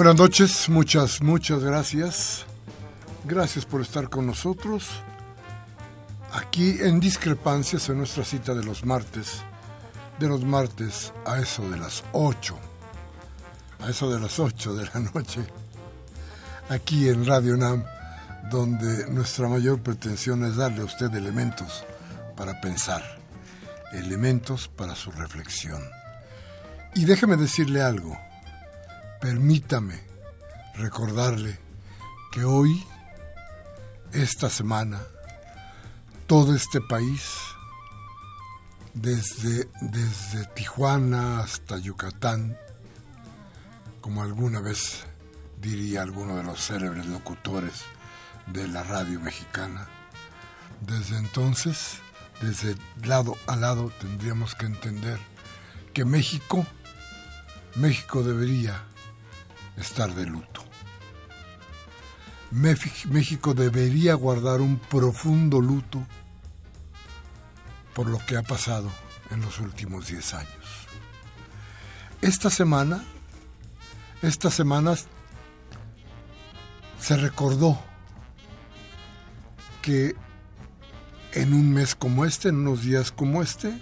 [0.00, 2.46] Buenas noches, muchas, muchas gracias.
[3.26, 4.88] Gracias por estar con nosotros.
[6.32, 9.42] Aquí en Discrepancias, en nuestra cita de los martes,
[10.18, 12.58] de los martes a eso de las 8,
[13.80, 15.44] a eso de las 8 de la noche,
[16.70, 17.84] aquí en Radio NAM,
[18.50, 21.84] donde nuestra mayor pretensión es darle a usted elementos
[22.38, 23.02] para pensar,
[23.92, 25.82] elementos para su reflexión.
[26.94, 28.16] Y déjeme decirle algo
[29.20, 30.00] permítame
[30.74, 31.58] recordarle
[32.32, 32.84] que hoy,
[34.12, 35.00] esta semana,
[36.26, 37.22] todo este país,
[38.94, 42.56] desde, desde Tijuana hasta Yucatán,
[44.00, 45.04] como alguna vez
[45.60, 47.82] diría alguno de los célebres locutores
[48.46, 49.86] de la radio mexicana,
[50.80, 51.98] desde entonces,
[52.40, 55.18] desde lado a lado, tendríamos que entender
[55.92, 56.64] que México,
[57.74, 58.82] México debería
[59.80, 60.62] estar de luto.
[62.50, 66.04] México debería guardar un profundo luto
[67.94, 68.90] por lo que ha pasado
[69.30, 70.86] en los últimos 10 años.
[72.22, 73.04] Esta semana,
[74.22, 75.06] estas semanas,
[77.00, 77.78] se recordó
[79.82, 80.16] que
[81.32, 83.72] en un mes como este, en unos días como este,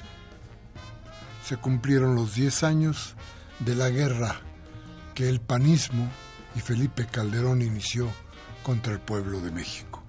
[1.47, 3.15] se cumplieron los 10 años
[3.61, 4.41] de la guerra
[5.19, 6.09] que el panismo
[6.55, 8.09] y Felipe Calderón inició
[8.63, 10.01] contra el pueblo de México.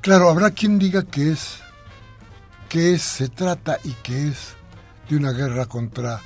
[0.00, 1.58] Claro, habrá quien diga que es,
[2.68, 4.54] que es, se trata y que es
[5.08, 6.20] de una guerra contra,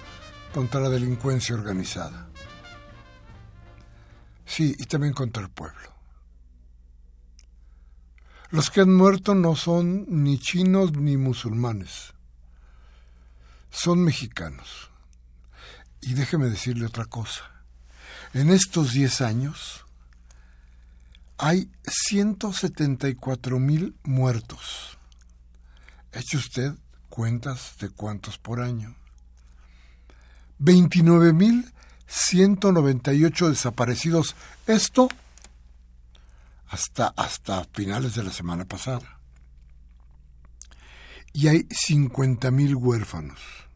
[0.53, 2.29] contra la delincuencia organizada.
[4.45, 5.95] Sí, y también contra el pueblo.
[8.51, 12.13] Los que han muerto no son ni chinos ni musulmanes,
[13.71, 14.88] son mexicanos.
[16.01, 17.43] Y déjeme decirle otra cosa.
[18.35, 19.85] En estos 10 años
[21.39, 24.99] hay 174 mil muertos.
[26.13, 26.75] ¿Eche usted
[27.09, 28.97] cuentas de cuántos por año?
[30.59, 31.73] 29 mil
[32.09, 34.35] 198 desaparecidos.
[34.67, 35.09] Esto
[36.69, 39.21] hasta, hasta finales de la semana pasada.
[41.33, 43.68] Y hay 50 mil huérfanos.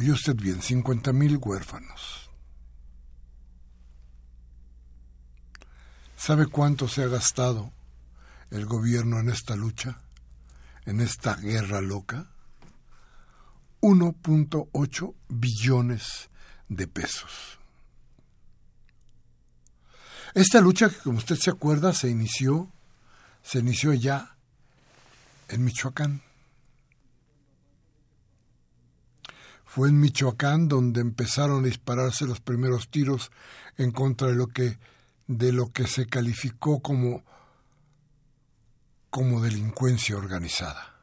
[0.00, 2.30] Oye usted bien, 50 mil huérfanos.
[6.16, 7.70] ¿Sabe cuánto se ha gastado
[8.50, 10.00] el gobierno en esta lucha,
[10.86, 12.30] en esta guerra loca?
[13.82, 16.30] 1.8 billones
[16.70, 17.58] de pesos.
[20.32, 22.72] Esta lucha que como usted se acuerda se inició
[23.42, 24.34] se inició ya
[25.48, 26.22] en Michoacán.
[29.72, 33.30] Fue en Michoacán donde empezaron a dispararse los primeros tiros
[33.76, 34.80] en contra de lo que,
[35.28, 37.22] de lo que se calificó como,
[39.10, 40.96] como delincuencia organizada.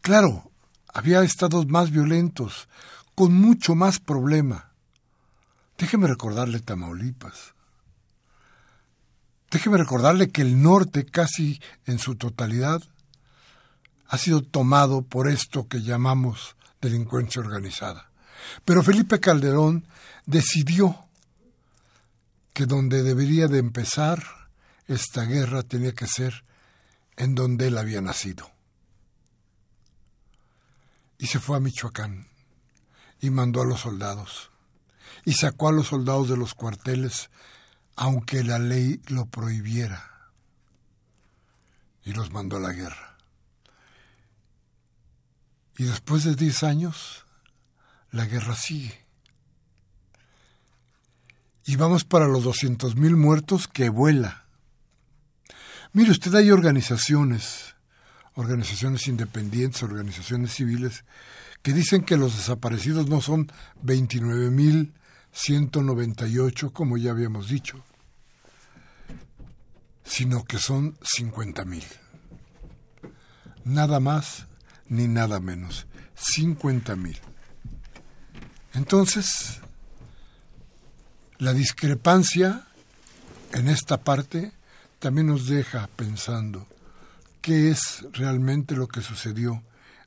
[0.00, 0.50] Claro,
[0.92, 2.68] había estados más violentos,
[3.14, 4.72] con mucho más problema.
[5.78, 7.54] Déjeme recordarle Tamaulipas.
[9.52, 12.82] Déjeme recordarle que el norte, casi en su totalidad,
[14.08, 18.10] ha sido tomado por esto que llamamos delincuencia organizada.
[18.64, 19.86] Pero Felipe Calderón
[20.24, 21.06] decidió
[22.52, 24.22] que donde debería de empezar
[24.86, 26.44] esta guerra tenía que ser
[27.16, 28.50] en donde él había nacido.
[31.18, 32.28] Y se fue a Michoacán
[33.20, 34.50] y mandó a los soldados
[35.26, 37.30] y sacó a los soldados de los cuarteles,
[37.96, 40.30] aunque la ley lo prohibiera,
[42.04, 43.05] y los mandó a la guerra.
[45.78, 47.24] Y después de diez años,
[48.10, 49.04] la guerra sigue.
[51.66, 54.44] Y vamos para los doscientos mil muertos que vuela.
[55.92, 57.74] Mire usted, hay organizaciones,
[58.34, 61.04] organizaciones independientes, organizaciones civiles,
[61.62, 63.50] que dicen que los desaparecidos no son
[63.82, 64.94] 29 mil
[65.32, 67.82] 198, como ya habíamos dicho,
[70.04, 71.84] sino que son 50 mil.
[73.64, 74.46] Nada más
[74.88, 77.18] ni nada menos, 50 mil.
[78.74, 79.60] Entonces,
[81.38, 82.66] la discrepancia
[83.52, 84.52] en esta parte
[84.98, 86.66] también nos deja pensando
[87.40, 89.62] qué es realmente lo que sucedió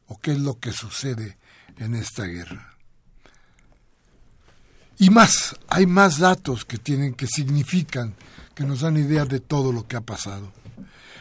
[0.07, 1.37] o qué es lo que sucede
[1.77, 2.73] en esta guerra.
[4.97, 8.15] Y más, hay más datos que tienen, que significan,
[8.53, 10.51] que nos dan idea de todo lo que ha pasado.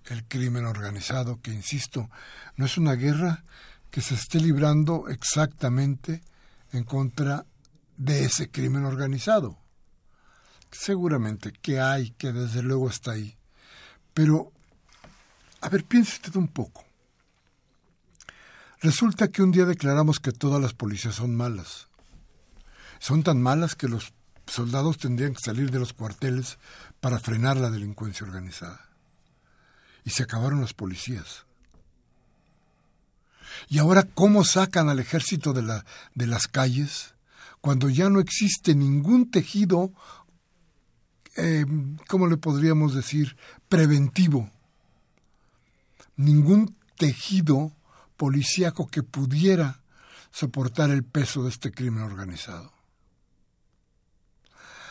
[0.05, 2.09] el crimen organizado, que insisto,
[2.55, 3.43] no es una guerra
[3.91, 6.21] que se esté librando exactamente
[6.71, 7.45] en contra
[7.97, 9.59] de ese crimen organizado
[10.71, 13.37] seguramente que hay, que desde luego está ahí.
[14.13, 14.53] Pero,
[15.59, 16.85] a ver, piense un poco.
[18.79, 21.86] Resulta que un día declaramos que todas las policías son malas.
[22.99, 24.13] Son tan malas que los
[24.45, 26.57] soldados tendrían que salir de los cuarteles
[26.99, 28.89] para frenar la delincuencia organizada.
[30.03, 31.45] Y se acabaron las policías.
[33.67, 35.85] ¿Y ahora cómo sacan al ejército de, la,
[36.15, 37.15] de las calles
[37.59, 39.91] cuando ya no existe ningún tejido
[41.37, 41.65] eh,
[42.07, 43.37] ¿cómo le podríamos decir?,
[43.69, 44.49] preventivo.
[46.15, 47.71] Ningún tejido
[48.17, 49.81] policíaco que pudiera
[50.31, 52.73] soportar el peso de este crimen organizado.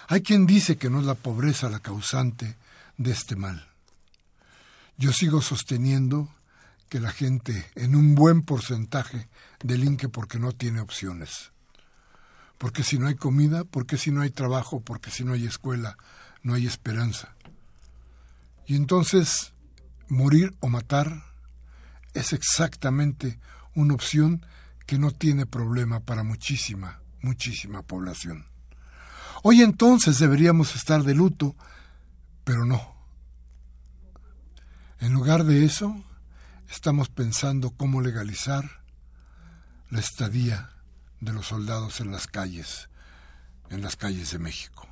[0.08, 2.56] Hay quien dice que no es la pobreza la causante
[2.97, 3.69] de este mal.
[4.97, 6.29] Yo sigo sosteniendo
[6.88, 9.29] que la gente en un buen porcentaje
[9.62, 11.50] delinque porque no tiene opciones.
[12.56, 15.99] Porque si no hay comida, porque si no hay trabajo, porque si no hay escuela,
[16.43, 17.35] no hay esperanza.
[18.67, 19.53] Y entonces
[20.08, 21.25] morir o matar
[22.14, 23.38] es exactamente
[23.75, 24.47] una opción
[24.87, 28.47] que no tiene problema para muchísima, muchísima población.
[29.48, 31.55] Hoy entonces deberíamos estar de luto,
[32.43, 32.96] pero no.
[34.98, 36.03] En lugar de eso,
[36.69, 38.82] estamos pensando cómo legalizar
[39.88, 40.70] la estadía
[41.20, 42.88] de los soldados en las calles,
[43.70, 44.88] en las calles de México.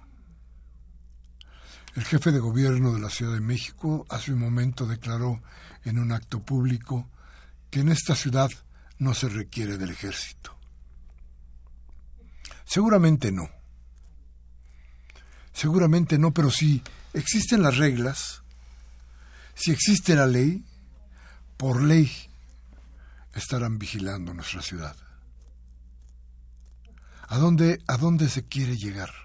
[1.96, 5.42] El jefe de gobierno de la Ciudad de México hace un momento declaró
[5.82, 7.10] en un acto público
[7.70, 8.52] que en esta ciudad
[9.00, 10.56] no se requiere del ejército.
[12.64, 13.63] Seguramente no.
[15.54, 16.82] Seguramente no, pero si
[17.14, 18.42] existen las reglas,
[19.54, 20.62] si existe la ley,
[21.56, 22.12] por ley
[23.32, 24.96] estarán vigilando nuestra ciudad.
[27.28, 29.24] ¿A dónde, a dónde se quiere llegar?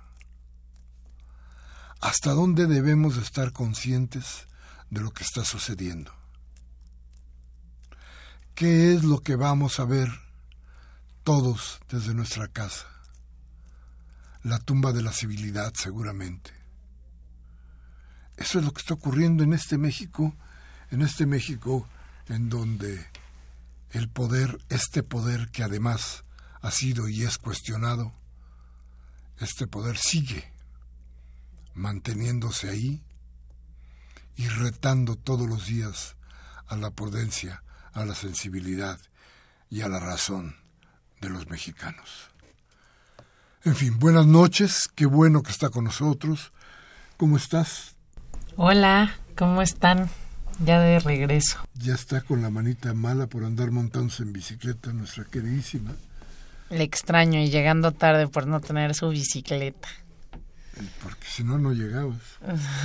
[2.02, 4.48] hasta dónde debemos estar conscientes
[4.90, 6.14] de lo que está sucediendo.
[8.56, 10.10] ¿Qué es lo que vamos a ver
[11.24, 12.88] todos desde nuestra casa?
[14.44, 16.52] La tumba de la civilidad seguramente.
[18.38, 20.34] Eso es lo que está ocurriendo en este México,
[20.92, 21.88] en este México
[22.28, 23.06] en donde
[23.92, 26.24] el poder, este poder que además
[26.62, 28.14] ha sido y es cuestionado,
[29.40, 30.52] este poder sigue
[31.74, 33.04] manteniéndose ahí
[34.36, 36.16] y retando todos los días
[36.68, 39.00] a la prudencia, a la sensibilidad
[39.70, 40.56] y a la razón
[41.20, 42.32] de los mexicanos.
[43.66, 46.54] En fin, buenas noches, qué bueno que está con nosotros.
[47.18, 47.96] ¿Cómo estás?
[48.56, 50.10] Hola, ¿cómo están?
[50.64, 51.58] Ya de regreso.
[51.74, 55.92] Ya está con la manita mala por andar montándose en bicicleta, nuestra queridísima.
[56.70, 59.90] Le extraño y llegando tarde por no tener su bicicleta.
[61.04, 62.22] Porque si no, no llegabas.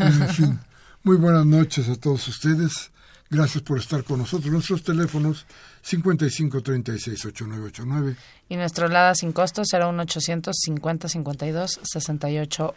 [0.00, 0.60] en fin,
[1.04, 2.90] muy buenas noches a todos ustedes.
[3.30, 4.52] Gracias por estar con nosotros.
[4.52, 5.46] Nuestros teléfonos
[5.82, 8.16] 55 36 8989
[8.48, 12.74] y nuestro LADA sin costo será un 800 50 52 68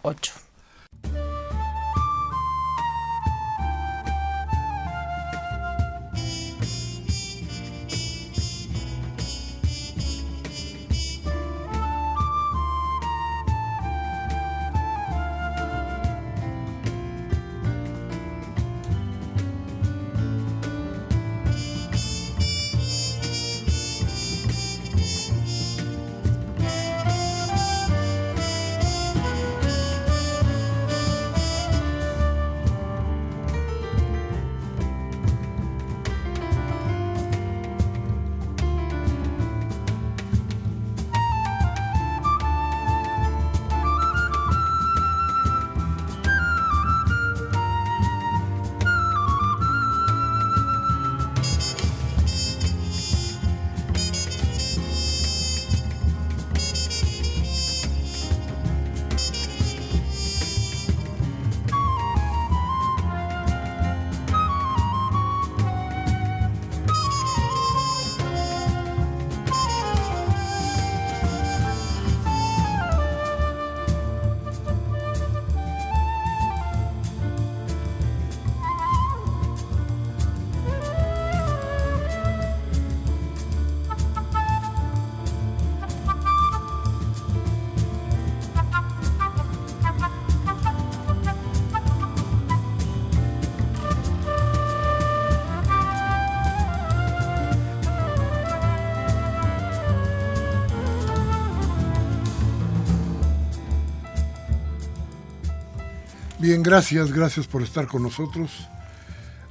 [106.47, 108.69] Bien, gracias, gracias por estar con nosotros.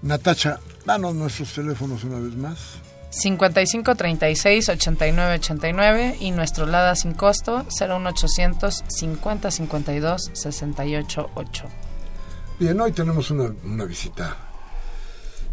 [0.01, 2.59] Natacha, danos nuestros teléfonos una vez más.
[3.11, 11.65] 55 36 89 89 y nuestro LADA sin costo 01800 50 52 68 8.
[12.59, 14.35] Bien, hoy tenemos una, una visita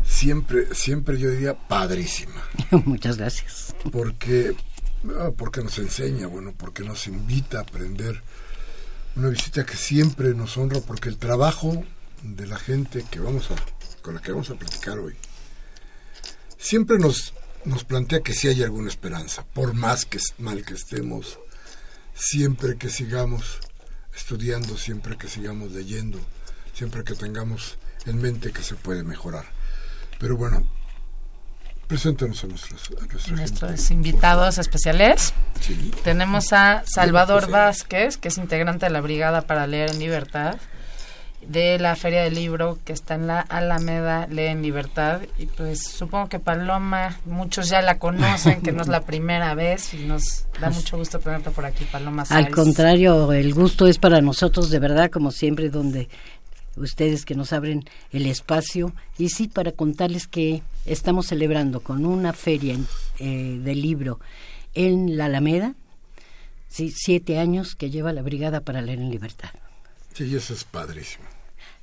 [0.06, 2.42] siempre, siempre yo diría padrísima.
[2.86, 3.76] Muchas gracias.
[3.92, 4.56] Porque,
[5.20, 8.24] ah, porque nos enseña, bueno, porque nos invita a aprender
[9.16, 11.84] una visita que siempre nos honra porque el trabajo
[12.24, 13.56] de la gente que vamos a,
[14.02, 15.16] con la que vamos a platicar hoy
[16.64, 17.34] siempre nos,
[17.66, 21.38] nos plantea que sí hay alguna esperanza, por más que mal que estemos,
[22.16, 23.60] siempre que sigamos
[24.16, 26.20] estudiando, siempre que sigamos leyendo,
[26.74, 29.46] siempre que tengamos en mente que se puede mejorar.
[30.20, 30.66] Pero bueno,
[31.88, 35.34] Preséntanos a nuestros, nuestros invitados especiales.
[36.04, 40.56] Tenemos a Salvador Vázquez, que es integrante de la Brigada para Leer en Libertad,
[41.48, 45.22] de la Feria del Libro, que está en la Alameda Lee en Libertad.
[45.38, 49.94] Y pues supongo que Paloma, muchos ya la conocen, que no es la primera vez,
[49.94, 52.24] y nos da mucho gusto tenerte por aquí, Paloma.
[52.30, 56.08] Al contrario, el gusto es para nosotros, de verdad, como siempre, donde
[56.76, 62.34] ustedes que nos abren el espacio y sí para contarles que estamos celebrando con una
[62.34, 62.78] feria
[63.20, 64.20] eh, de libro
[64.74, 65.76] en la Alameda,
[66.68, 69.50] sí, siete años que lleva la Brigada para Leer en Libertad.
[70.14, 71.33] Sí, eso es padrísimo.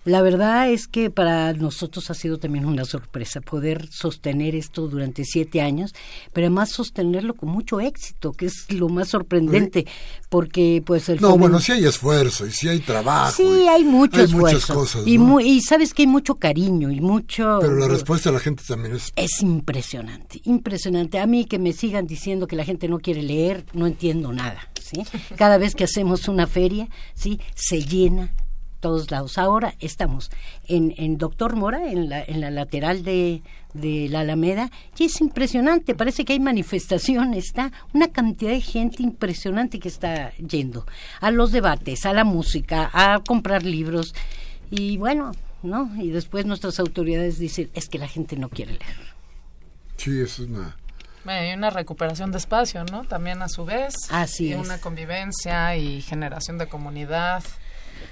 [0.04, 5.26] La verdad es que para nosotros ha sido también una sorpresa poder sostener esto durante
[5.26, 5.94] siete años,
[6.32, 9.86] pero además sostenerlo con mucho éxito, que es lo más sorprendente,
[10.30, 11.20] porque pues el...
[11.20, 13.32] No, bueno, sí hay esfuerzo y sí hay trabajo.
[13.36, 14.74] Sí, hay mucho esfuerzo.
[14.74, 17.58] cosas, y, y sabes que hay mucho cariño y mucho...
[17.60, 19.12] Pero la respuesta de la gente también es...
[19.16, 21.18] Es impresionante, impresionante.
[21.18, 24.70] A mí que me sigan diciendo que la gente no quiere leer, no entiendo nada.
[24.80, 25.02] ¿sí?
[25.36, 27.38] Cada vez que hacemos una feria, ¿sí?
[27.54, 28.32] se llena
[28.80, 29.38] todos lados.
[29.38, 30.30] Ahora estamos
[30.66, 33.42] en, en Doctor Mora, en la, en la lateral de,
[33.74, 39.02] de la Alameda, y es impresionante, parece que hay manifestación, está una cantidad de gente
[39.02, 40.86] impresionante que está yendo
[41.20, 44.14] a los debates, a la música, a comprar libros,
[44.70, 45.32] y bueno,
[45.62, 45.90] ¿no?
[46.02, 49.10] Y después nuestras autoridades dicen, es que la gente no quiere leer.
[49.96, 50.76] Sí, eso es una...
[51.26, 53.04] hay una recuperación de espacio, ¿no?
[53.04, 53.94] También a su vez.
[54.10, 54.58] Así y es.
[54.58, 57.44] Una convivencia y generación de comunidad.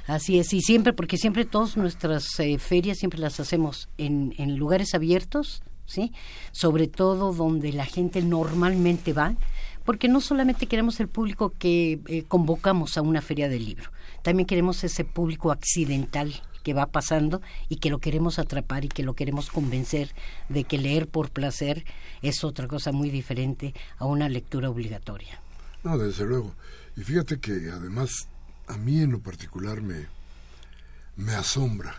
[0.06, 4.56] Así es, y siempre, porque siempre todas nuestras eh, ferias siempre las hacemos en, en
[4.56, 6.12] lugares abiertos, ¿sí?
[6.52, 9.36] Sobre todo donde la gente normalmente va,
[9.84, 13.90] porque no solamente queremos el público que eh, convocamos a una feria del libro,
[14.22, 17.40] también queremos ese público accidental que va pasando
[17.70, 20.14] y que lo queremos atrapar y que lo queremos convencer
[20.50, 21.84] de que leer por placer
[22.20, 25.40] es otra cosa muy diferente a una lectura obligatoria.
[25.82, 26.54] No, desde luego.
[26.96, 28.28] Y fíjate que además
[28.68, 30.06] a mí en lo particular me,
[31.16, 31.94] me asombra,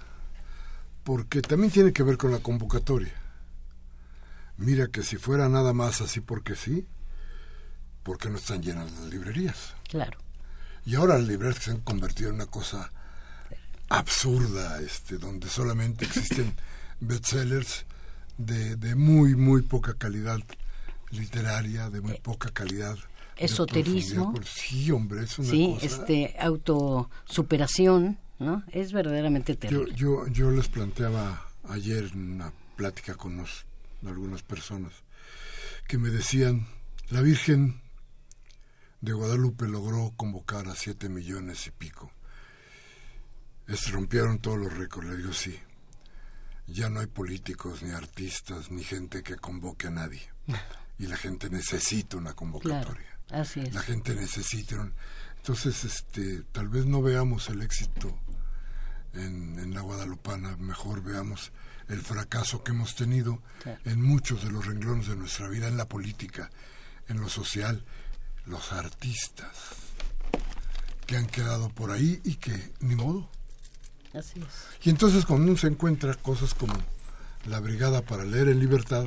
[1.03, 3.13] porque también tiene que ver con la convocatoria.
[4.57, 6.85] Mira que si fuera nada más así porque sí,
[8.03, 9.73] porque no están llenas las librerías.
[9.87, 10.17] Claro.
[10.85, 12.91] Y ahora las librerías se han convertido en una cosa
[13.89, 16.55] absurda, este, donde solamente existen
[16.99, 17.85] bestsellers
[18.37, 20.39] de, de muy, muy poca calidad
[21.11, 22.97] literaria, de muy eh, poca calidad.
[23.39, 24.33] Esoterismo.
[24.45, 28.63] Sí, hombre, es una sí, este, autosuperación, ¿no?
[28.71, 29.95] Es verdaderamente terrible.
[29.95, 33.43] Yo, yo, yo les planteaba ayer en una plática con
[34.05, 34.93] algunas personas
[35.87, 36.67] que me decían,
[37.09, 37.81] la Virgen
[39.01, 42.11] de Guadalupe logró convocar a siete millones y pico.
[43.67, 45.57] Es, rompieron todos los récords, le digo sí.
[46.67, 50.21] Ya no hay políticos, ni artistas, ni gente que convoque a nadie.
[50.99, 53.08] Y la gente necesita una convocatoria.
[53.31, 53.73] Así es.
[53.73, 54.93] La gente necesita un...
[55.37, 58.17] Entonces, este, tal vez no veamos el éxito
[59.13, 61.51] en, en la Guadalupana, mejor veamos
[61.89, 63.41] el fracaso que hemos tenido
[63.83, 66.49] en muchos de los renglones de nuestra vida, en la política,
[67.07, 67.83] en lo social,
[68.45, 69.49] los artistas
[71.07, 73.29] que han quedado por ahí y que ni modo.
[74.13, 74.85] Así es.
[74.85, 76.73] Y entonces cuando uno se encuentra cosas como
[77.45, 79.05] la Brigada para Leer en Libertad,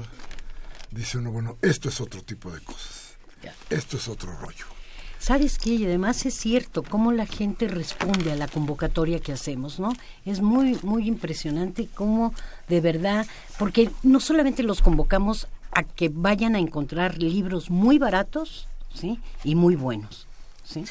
[0.90, 3.01] dice uno, bueno, esto es otro tipo de cosas.
[3.70, 4.66] Esto es otro rollo.
[5.22, 5.74] ¿Sabes qué?
[5.74, 9.92] Y además es cierto cómo la gente responde a la convocatoria que hacemos, ¿no?
[10.24, 12.34] Es muy, muy impresionante cómo
[12.68, 13.24] de verdad,
[13.56, 19.20] porque no solamente los convocamos a que vayan a encontrar libros muy baratos, ¿sí?
[19.44, 20.26] Y muy buenos,
[20.64, 20.84] ¿sí?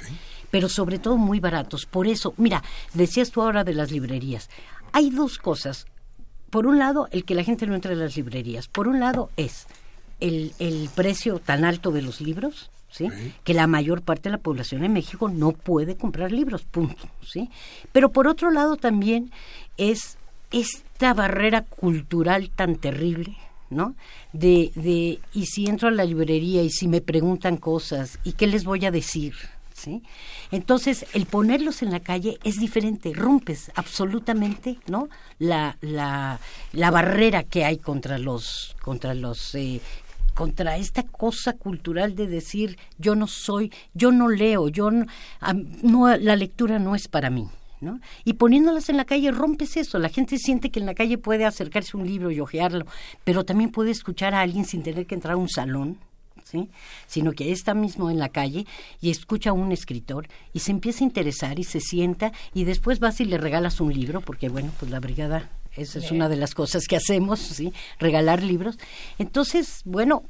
[0.50, 1.86] Pero sobre todo muy baratos.
[1.86, 4.50] Por eso, mira, decías tú ahora de las librerías.
[4.94, 5.88] Hay dos cosas.
[6.50, 8.70] Por un lado, el que la gente no entre a las librerías.
[8.70, 9.68] Por un lado es
[10.22, 13.10] el, el precio tan alto de los libros, ¿sí?
[13.44, 17.50] Que la mayor parte de la población en México no puede comprar libros, punto, ¿sí?
[17.92, 19.32] Pero por otro lado también
[19.78, 20.18] es
[20.52, 23.38] esta barrera cultural tan terrible,
[23.70, 23.96] ¿no?
[24.34, 28.48] De, de, y si entro a la librería y si me preguntan cosas, ¿y qué
[28.48, 29.34] les voy a decir?
[29.74, 30.04] ¿Sí?
[30.52, 35.10] Entonces, el ponerlos en la calle es diferente, rompes absolutamente, ¿no?
[35.40, 36.40] La, la,
[36.74, 39.82] la barrera que hay contra los, contra los, eh,
[40.34, 46.36] contra esta cosa cultural de decir yo no soy, yo no leo, yo no la
[46.36, 47.48] lectura no es para mí,
[48.24, 49.98] y poniéndolas en la calle rompes eso.
[49.98, 52.86] La gente siente que en la calle puede acercarse un libro y hojearlo,
[53.24, 55.98] pero también puede escuchar a alguien sin tener que entrar a un salón,
[56.44, 56.70] ¿sí?
[57.08, 58.66] Sino que está mismo en la calle
[59.02, 63.00] y escucha a un escritor y se empieza a interesar y se sienta y después
[63.00, 66.36] vas y le regalas un libro, porque bueno, pues la brigada, esa es una de
[66.36, 67.74] las cosas que hacemos, ¿sí?
[68.00, 68.78] Regalar libros.
[69.18, 70.24] Entonces, bueno,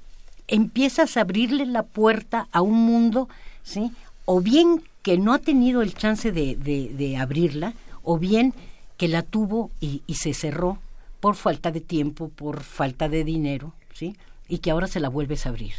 [0.48, 3.28] empiezas a abrirle la puerta a un mundo,
[3.64, 3.92] ¿sí?
[4.26, 7.74] O bien que no ha tenido el chance de, de, abrirla,
[8.04, 8.54] o bien
[8.98, 10.78] que la tuvo y, y, se cerró
[11.20, 14.16] por falta de tiempo, por falta de dinero, ¿sí?
[14.48, 15.74] Y que ahora se la vuelves a abrir.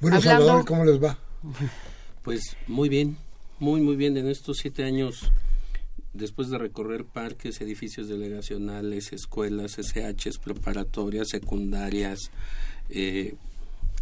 [0.00, 1.18] Bueno, Salvador, ¿cómo les va?
[2.22, 3.16] Pues muy bien,
[3.58, 4.16] muy, muy bien.
[4.16, 5.30] En estos siete años,
[6.16, 12.30] después de recorrer parques, edificios delegacionales, escuelas, SHs, preparatorias, secundarias,
[12.90, 13.34] eh,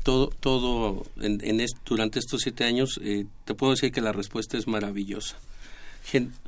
[0.03, 4.67] todo, todo en, durante estos siete años, eh, te puedo decir que la respuesta es
[4.67, 5.37] maravillosa.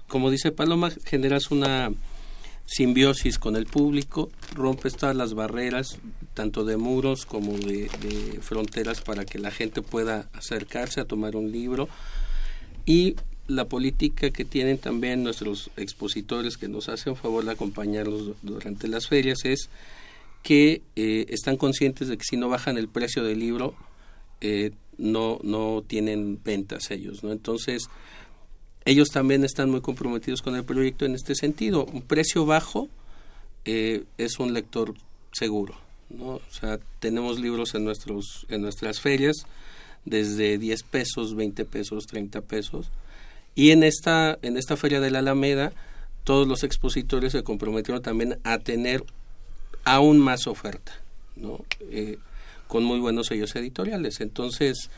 [0.08, 1.90] como dice Paloma, generas una
[2.66, 5.98] simbiosis con el público, rompes todas las barreras,
[6.34, 7.88] tanto de muros como de,
[8.42, 11.88] fronteras, para que la gente pueda acercarse a tomar un libro.
[12.84, 18.88] Y la política que tienen también nuestros expositores que nos hacen favor de acompañarlos durante
[18.88, 19.68] las ferias es
[20.42, 23.74] que eh, están conscientes de que si no bajan el precio del libro,
[24.40, 27.32] eh, no, no tienen ventas ellos, ¿no?
[27.32, 27.88] Entonces,
[28.84, 31.84] ellos también están muy comprometidos con el proyecto en este sentido.
[31.84, 32.88] Un precio bajo
[33.64, 34.94] eh, es un lector
[35.32, 35.74] seguro,
[36.08, 36.36] ¿no?
[36.36, 39.36] O sea, tenemos libros en, nuestros, en nuestras ferias
[40.04, 42.86] desde 10 pesos, 20 pesos, 30 pesos.
[43.56, 45.72] Y en esta, en esta feria de la Alameda,
[46.24, 49.02] todos los expositores se comprometieron también a tener
[49.84, 50.92] aún más oferta,
[51.36, 51.64] ¿no?
[51.90, 52.18] Eh,
[52.68, 54.20] con muy buenos sellos editoriales.
[54.20, 54.90] Entonces,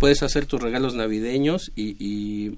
[0.00, 2.56] puedes hacer tus regalos navideños y, y,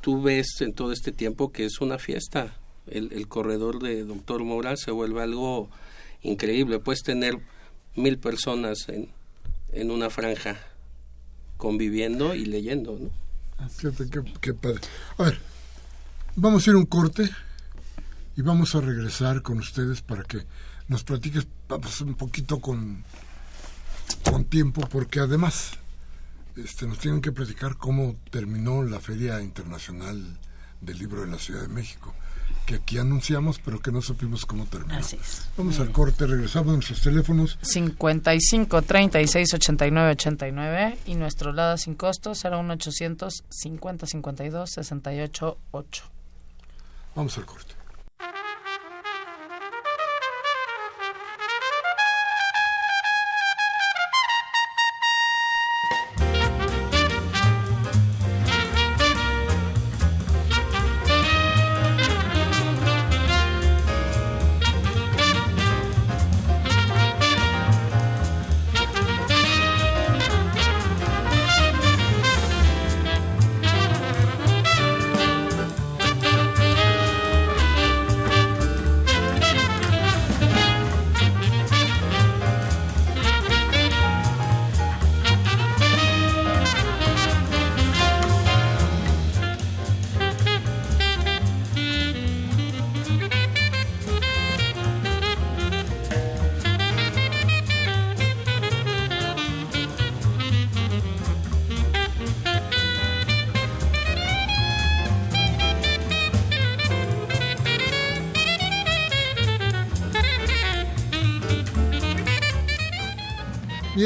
[0.00, 2.56] tú ves en todo este tiempo que es una fiesta.
[2.86, 5.68] El, corredor de Doctor Mora se vuelve algo
[6.22, 6.78] increíble.
[6.78, 7.36] Puedes tener
[7.96, 9.08] mil personas en,
[9.72, 10.60] en una franja
[11.56, 13.25] conviviendo y leyendo, ¿no?
[13.78, 13.90] Qué,
[14.40, 14.80] qué, padre.
[15.18, 15.40] A ver,
[16.34, 17.30] vamos a ir un corte
[18.36, 20.46] y vamos a regresar con ustedes para que
[20.88, 21.46] nos platiques
[22.00, 23.04] un poquito con,
[24.30, 25.72] con tiempo, porque además
[26.56, 30.38] este, nos tienen que platicar cómo terminó la Feria Internacional
[30.80, 32.14] del Libro de la Ciudad de México
[32.66, 34.98] que aquí anunciamos, pero que no supimos cómo terminó.
[34.98, 35.48] Así es.
[35.56, 37.58] Vamos al corte, regresamos a nuestros teléfonos.
[37.62, 45.58] 55 36 89 89 y nuestro lado sin costo será 1 800 50 52 68
[45.70, 46.04] 8.
[47.14, 47.75] Vamos al corte.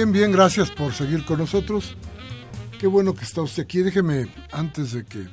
[0.01, 1.95] Bien, bien, gracias por seguir con nosotros.
[2.79, 3.83] Qué bueno que está usted aquí.
[3.83, 5.29] Déjeme, antes de que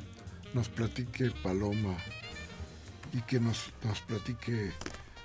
[0.53, 1.95] nos platique Paloma
[3.13, 4.73] y que nos, nos platique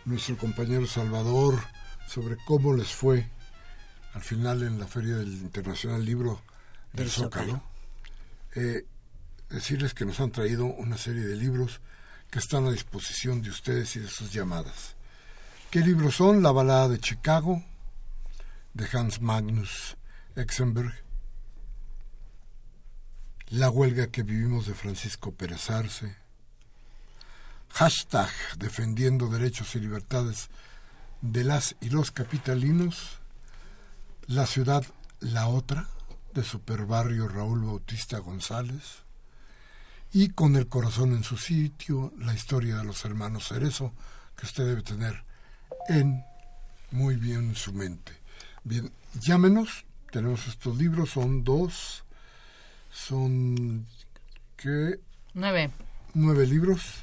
[0.05, 1.59] nuestro compañero Salvador
[2.07, 3.29] sobre cómo les fue
[4.15, 6.41] al final en la Feria del Internacional Libro
[6.93, 7.65] del, Zócalo,
[8.55, 8.87] eh,
[9.51, 11.81] decirles que nos han traído una serie de libros
[12.31, 14.95] que están a disposición de ustedes y de sus llamadas.
[15.69, 16.45] ¿Qué libros son?
[16.45, 17.61] La balada de Chicago,
[18.75, 19.97] de Hans Magnus
[20.35, 20.95] Exenberg,
[23.49, 26.17] La huelga que vivimos de Francisco Pérez Arce,
[27.69, 30.49] hashtag defendiendo derechos y libertades
[31.21, 33.19] de las y los capitalinos,
[34.27, 34.85] La ciudad
[35.21, 35.89] La Otra,
[36.33, 39.03] de Superbarrio Raúl Bautista González,
[40.15, 43.93] y Con el corazón en su sitio, la historia de los hermanos Cerezo,
[44.37, 45.25] que usted debe tener
[45.89, 46.25] en
[46.91, 48.22] muy bien su mente.
[48.65, 49.85] Bien, llámenos.
[50.11, 52.05] Tenemos estos libros, son dos.
[52.91, 53.87] Son.
[54.57, 55.01] ¿Qué?
[55.35, 55.71] Nueve.
[56.15, 57.03] Nueve libros.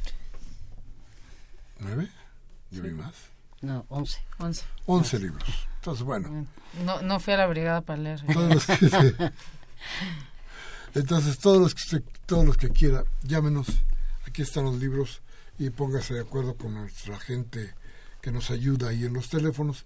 [1.79, 2.09] ¿Nueve?
[2.71, 3.13] ¿Yo vi más?
[3.61, 4.19] No, once.
[4.37, 4.63] Once.
[4.85, 5.67] Once libros.
[5.75, 6.47] Entonces, bueno.
[6.85, 8.21] No, no fui a la brigada para leer.
[8.31, 9.31] Todos los que,
[10.93, 13.67] entonces, todos los que todos los que quiera, llámenos.
[14.25, 15.21] Aquí están los libros
[15.57, 17.73] y póngase de acuerdo con nuestra gente
[18.21, 19.85] que nos ayuda ahí en los teléfonos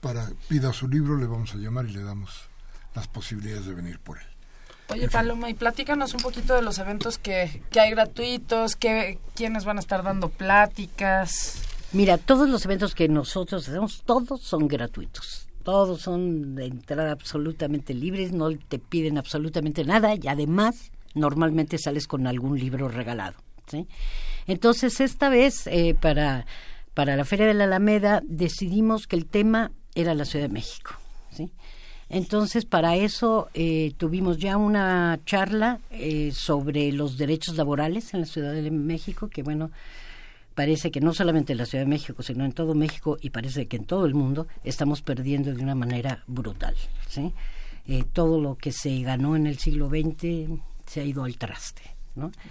[0.00, 2.48] para pida su libro, le vamos a llamar y le damos
[2.94, 4.26] las posibilidades de venir por él.
[4.90, 9.66] Oye, Paloma, y platícanos un poquito de los eventos que, que hay gratuitos, que, quiénes
[9.66, 11.62] van a estar dando pláticas.
[11.92, 15.48] Mira, todos los eventos que nosotros hacemos, todos son gratuitos.
[15.62, 22.06] Todos son de entrada absolutamente libres, no te piden absolutamente nada y además normalmente sales
[22.06, 23.36] con algún libro regalado.
[23.66, 23.86] ¿sí?
[24.46, 26.46] Entonces, esta vez, eh, para,
[26.94, 30.92] para la Feria de la Alameda, decidimos que el tema era la Ciudad de México.
[31.30, 31.50] ¿sí?
[32.08, 38.26] Entonces, para eso eh, tuvimos ya una charla eh, sobre los derechos laborales en la
[38.26, 39.70] Ciudad de México, que bueno,
[40.54, 43.66] parece que no solamente en la Ciudad de México, sino en todo México y parece
[43.66, 46.74] que en todo el mundo estamos perdiendo de una manera brutal.
[47.08, 47.32] ¿sí?
[47.86, 51.97] Eh, todo lo que se ganó en el siglo XX se ha ido al traste.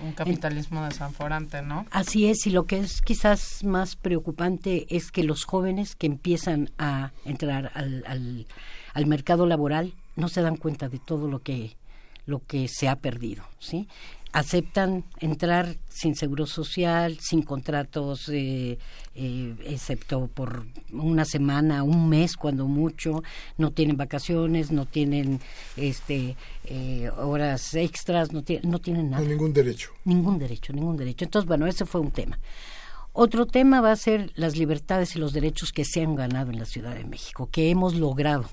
[0.02, 1.86] Un capitalismo desanforante, ¿no?
[1.92, 6.72] Así es, y lo que es quizás más preocupante es que los jóvenes que empiezan
[6.78, 8.48] a entrar al, al,
[8.94, 11.76] al mercado laboral no se dan cuenta de todo lo que
[12.28, 13.88] lo que se ha perdido, ¿sí?
[14.32, 18.78] Aceptan entrar sin seguro social, sin contratos, eh,
[19.16, 23.24] eh, excepto por una semana, un mes cuando mucho,
[23.58, 25.40] no tienen vacaciones, no tienen
[25.76, 26.36] este
[26.66, 29.24] eh, horas extras, no, no tienen nada.
[29.24, 29.92] No, ningún derecho.
[30.06, 31.26] Ningún derecho, ningún derecho.
[31.26, 32.40] Entonces, bueno, ese fue un tema.
[33.14, 36.60] Otro tema va a ser las libertades y los derechos que se han ganado en
[36.60, 38.46] la Ciudad de México, que hemos logrado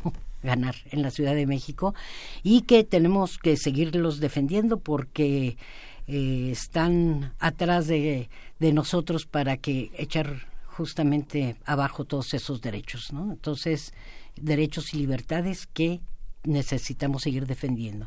[0.44, 1.94] ganar en la Ciudad de México
[2.42, 5.56] y que tenemos que seguirlos defendiendo porque
[6.06, 8.28] eh, están atrás de,
[8.60, 13.32] de, nosotros para que echar justamente abajo todos esos derechos, ¿no?
[13.32, 13.94] Entonces,
[14.36, 16.00] derechos y libertades que
[16.44, 18.06] necesitamos seguir defendiendo.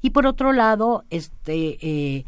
[0.00, 2.24] Y por otro lado, este eh,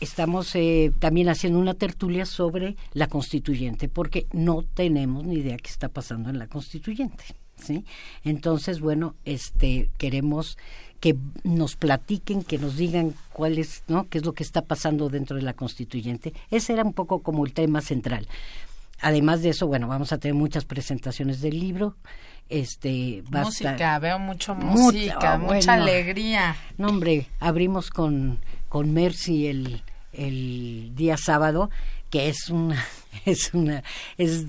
[0.00, 5.70] estamos eh, también haciendo una tertulia sobre la constituyente, porque no tenemos ni idea qué
[5.70, 7.24] está pasando en la constituyente.
[7.56, 7.84] ¿Sí?
[8.24, 10.56] Entonces, bueno, este, queremos
[11.00, 14.08] que nos platiquen, que nos digan cuál es, ¿no?
[14.08, 16.32] qué es lo que está pasando dentro de la constituyente.
[16.50, 18.26] Ese era un poco como el tema central.
[19.00, 21.96] Además de eso, bueno, vamos a tener muchas presentaciones del libro.
[22.48, 26.56] Este, música, veo mucho música, mucha alegría.
[26.78, 28.38] No, hombre, abrimos con,
[28.68, 31.70] con Mercy el, el día sábado,
[32.08, 32.82] que es una
[33.24, 33.82] es una
[34.18, 34.44] es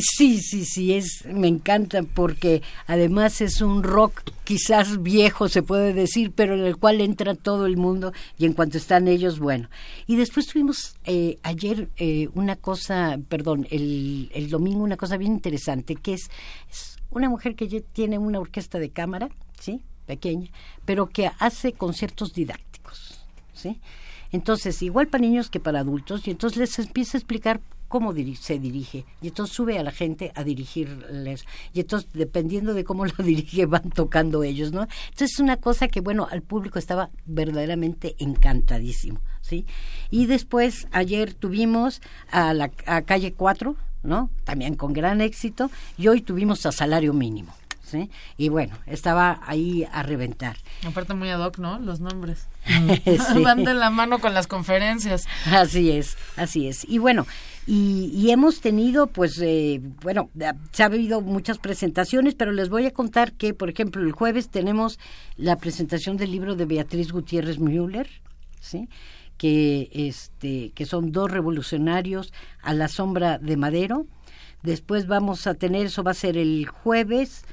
[0.00, 5.92] sí sí sí es me encanta porque además es un rock quizás viejo se puede
[5.92, 9.68] decir pero en el cual entra todo el mundo y en cuanto están ellos bueno.
[10.06, 15.32] Y después tuvimos eh, ayer eh, una cosa perdón el, el domingo una cosa bien
[15.32, 16.30] interesante que es,
[16.70, 19.28] es una mujer que tiene una orquesta de cámara
[19.60, 20.50] sí pequeña
[20.84, 23.80] pero que hace conciertos didácticos sí
[24.32, 28.58] entonces, igual para niños que para adultos, y entonces les empieza a explicar cómo se
[28.58, 29.04] dirige.
[29.22, 31.44] Y entonces sube a la gente a dirigirles.
[31.72, 34.82] Y entonces, dependiendo de cómo lo dirige, van tocando ellos, ¿no?
[34.82, 39.66] Entonces, es una cosa que, bueno, al público estaba verdaderamente encantadísimo, ¿sí?
[40.10, 44.30] Y después, ayer tuvimos a la a calle 4, ¿no?
[44.44, 45.70] También con gran éxito.
[45.96, 47.54] Y hoy tuvimos a salario mínimo.
[47.86, 48.10] ¿Sí?
[48.36, 50.56] Y bueno, estaba ahí a reventar.
[50.86, 51.78] Aparte muy ad hoc, ¿no?
[51.78, 52.48] Los nombres.
[53.42, 55.26] Van de la mano con las conferencias.
[55.46, 56.84] Así es, así es.
[56.88, 57.26] Y bueno,
[57.68, 60.30] y, hemos tenido, pues, eh, bueno,
[60.70, 64.50] se ha habido muchas presentaciones, pero les voy a contar que, por ejemplo, el jueves
[64.50, 65.00] tenemos
[65.36, 68.08] la presentación del libro de Beatriz Gutiérrez Müller,
[68.60, 68.88] ¿sí?
[69.36, 74.06] que este que son dos revolucionarios a la sombra de Madero.
[74.62, 77.44] Después vamos a tener, eso va a ser el jueves,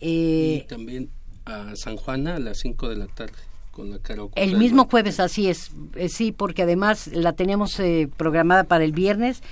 [0.00, 1.10] y eh, también
[1.44, 3.34] a San Juana a las 5 de la tarde.
[3.70, 4.00] Con la
[4.34, 8.90] el mismo jueves, así es, eh, sí, porque además la teníamos eh, programada para el
[8.90, 9.42] viernes,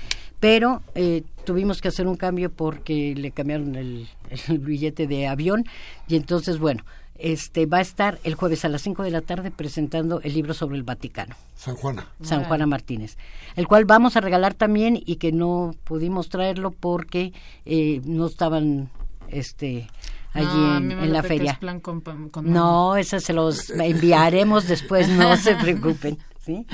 [0.41, 0.83] pero
[1.45, 4.09] tuvimos que hacer un cambio porque le cambiaron el,
[4.49, 5.65] el, billete de avión
[6.09, 6.85] y entonces, bueno,
[7.17, 10.53] este va a estar el jueves a las 5 de la tarde presentando el libro
[10.53, 11.37] sobre el Vaticano.
[11.55, 12.09] San Juana.
[12.21, 13.17] San Juana Martínez,
[13.55, 17.33] el cual vamos a regalar también y que no pudimos traerlo porque
[18.05, 18.91] no estaban
[19.31, 19.89] este
[20.39, 21.59] allí en, la feria.
[22.43, 26.19] no, eso se los enviaremos después, no se preocupen.
[26.45, 26.67] ¿sí?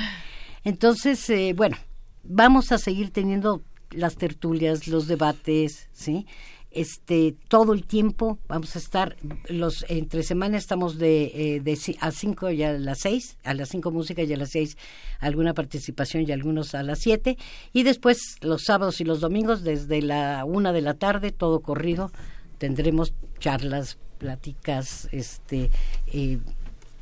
[0.64, 1.76] Entonces, eh, bueno,
[2.22, 6.26] vamos a seguir teniendo las tertulias, los debates, ¿sí?
[6.74, 9.14] Este, todo el tiempo vamos a estar,
[9.48, 13.68] los entre semana estamos de, eh, de a 5 y a las 6, a las
[13.68, 14.76] 5 música y a las 6
[15.20, 17.38] alguna participación y algunos a las 7,
[17.72, 22.10] y después los sábados y los domingos desde la 1 de la tarde, todo corrido,
[22.58, 25.70] tendremos charlas, pláticas, este,
[26.06, 26.38] eh,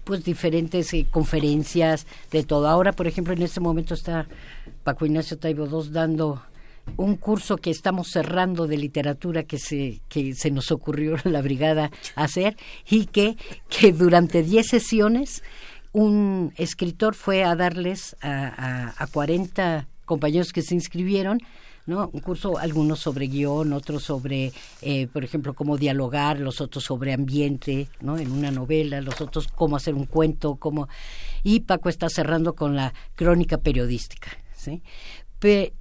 [0.04, 2.68] pues diferentes eh, conferencias de todo.
[2.68, 4.26] Ahora, por ejemplo, en este momento está
[4.82, 6.42] Paco Ignacio Taibo II dando
[6.96, 11.90] un curso que estamos cerrando de literatura que se, que se nos ocurrió la brigada
[12.16, 12.56] hacer
[12.88, 13.36] y que,
[13.68, 15.42] que durante 10 sesiones
[15.92, 21.38] un escritor fue a darles a, a, a 40 compañeros que se inscribieron
[21.86, 22.10] ¿no?
[22.12, 27.12] Un curso, algunos sobre guion, otros sobre, eh, por ejemplo, cómo dialogar, los otros sobre
[27.12, 28.18] ambiente, ¿no?
[28.18, 30.88] En una novela, los otros cómo hacer un cuento, cómo...
[31.42, 34.82] Y Paco está cerrando con la crónica periodística, ¿sí?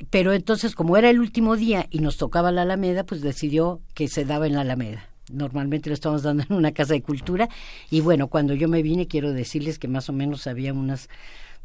[0.09, 4.07] pero entonces, como era el último día y nos tocaba la Alameda, pues decidió que
[4.07, 7.49] se daba en la Alameda normalmente lo estamos dando en una casa de cultura
[7.89, 11.09] y bueno, cuando yo me vine quiero decirles que más o menos había unas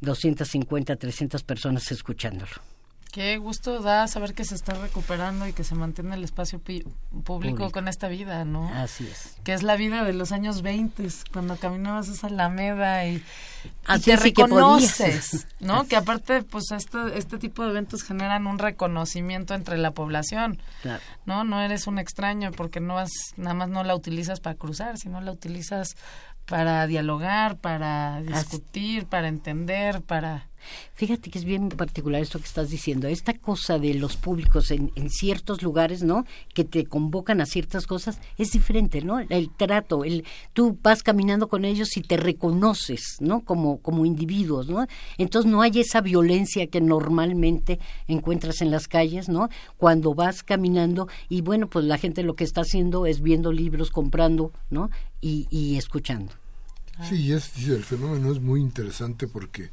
[0.00, 2.52] 250, 300 personas escuchándolo.
[3.16, 6.60] Qué gusto da saber que se está recuperando y que se mantiene el espacio
[7.24, 8.68] público, con esta vida, ¿no?
[8.74, 9.38] Así es.
[9.42, 13.24] Que es la vida de los años 20, cuando caminabas esa alameda y,
[14.04, 15.84] te reconoces, ¿no?
[15.88, 21.02] Que aparte, pues este, este tipo de eventos generan un reconocimiento entre la población, claro.
[21.24, 21.42] ¿no?
[21.44, 25.22] No eres un extraño porque no vas, nada más no la utilizas para cruzar, sino
[25.22, 25.96] la utilizas
[26.44, 30.48] para dialogar, para discutir, para entender, para
[30.94, 34.92] Fíjate que es bien particular esto que estás diciendo, esta cosa de los públicos en,
[34.94, 36.24] en, ciertos lugares, ¿no?
[36.54, 39.18] Que te convocan a ciertas cosas, es diferente, ¿no?
[39.20, 43.40] El trato, el tú vas caminando con ellos y te reconoces, ¿no?
[43.40, 44.86] Como, como individuos, ¿no?
[45.18, 49.48] Entonces no hay esa violencia que normalmente encuentras en las calles, ¿no?
[49.76, 53.90] Cuando vas caminando y bueno, pues la gente lo que está haciendo es viendo libros,
[53.90, 54.90] comprando, ¿no?
[55.20, 56.32] Y, y escuchando.
[57.02, 59.70] Sí, es, el fenómeno es muy interesante porque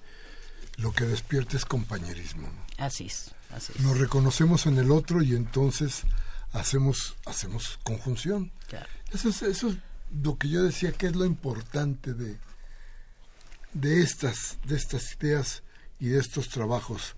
[0.78, 2.50] lo que despierta es compañerismo.
[2.78, 3.82] Así es, así es.
[3.82, 6.04] Nos reconocemos en el otro y entonces
[6.52, 8.52] hacemos, hacemos conjunción.
[9.12, 9.78] Eso, es, eso es
[10.24, 12.38] lo que yo decía que es lo importante de,
[13.74, 15.64] de, estas, de estas ideas
[16.00, 17.16] y de estos trabajos.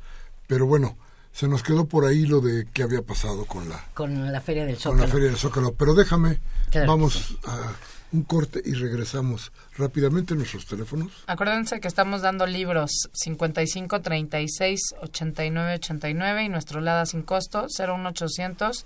[0.47, 0.97] Pero bueno,
[1.31, 4.65] se nos quedó por ahí lo de qué había pasado con la, con la Feria
[4.65, 5.01] del Zócalo.
[5.01, 5.73] Con la Feria del Zócalo.
[5.73, 6.39] Pero déjame,
[6.85, 7.71] vamos a
[8.11, 11.11] un corte y regresamos rápidamente a nuestros teléfonos.
[11.27, 18.85] Acuérdense que estamos dando libros 55 36 89 89 y nuestro LADA sin costo 01800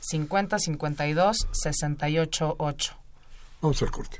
[0.00, 2.96] 50 52 68 8.
[3.60, 4.18] Vamos al corte.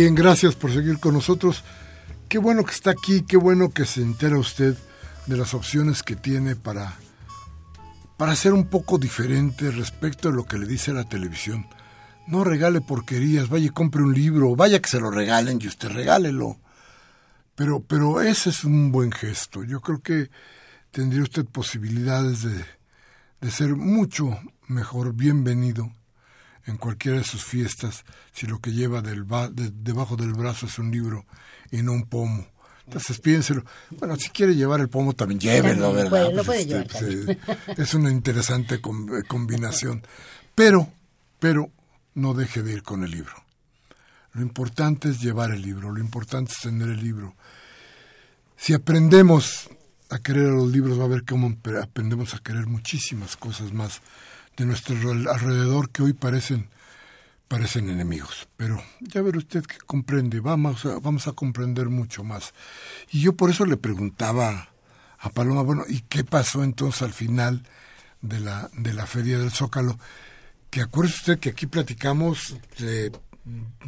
[0.00, 1.64] Bien, gracias por seguir con nosotros.
[2.28, 4.76] Qué bueno que está aquí, qué bueno que se entera usted
[5.26, 6.94] de las opciones que tiene para,
[8.16, 11.66] para ser un poco diferente respecto a lo que le dice la televisión.
[12.28, 16.58] No regale porquerías, vaya compre un libro, vaya que se lo regalen y usted regálelo.
[17.56, 19.64] Pero, pero ese es un buen gesto.
[19.64, 20.30] Yo creo que
[20.92, 22.64] tendría usted posibilidades de,
[23.40, 25.90] de ser mucho mejor bienvenido
[26.68, 29.24] en cualquiera de sus fiestas si lo que lleva del
[29.82, 31.24] debajo del brazo es un libro
[31.70, 32.46] y no un pomo.
[32.84, 33.64] Entonces piénselo.
[33.90, 36.30] Bueno, si quiere llevar el pomo también llévelo, ¿verdad?
[36.44, 37.38] Pues, este,
[37.76, 40.02] es una interesante combinación.
[40.54, 40.92] Pero,
[41.38, 41.70] pero
[42.14, 43.32] no deje de ir con el libro.
[44.32, 47.34] Lo importante es llevar el libro, lo importante es tener el libro.
[48.56, 49.70] Si aprendemos
[50.10, 54.02] a querer a los libros, va a ver cómo aprendemos a querer muchísimas cosas más
[54.58, 56.68] de nuestro alrededor que hoy parecen
[57.48, 58.46] parecen enemigos.
[58.56, 62.52] Pero ya verá usted que comprende, vamos a, vamos a comprender mucho más.
[63.10, 64.68] Y yo por eso le preguntaba
[65.18, 67.62] a Paloma, bueno, ¿y qué pasó entonces al final
[68.20, 69.98] de la, de la Feria del Zócalo?
[70.70, 73.10] Que acuerde usted que aquí platicamos de,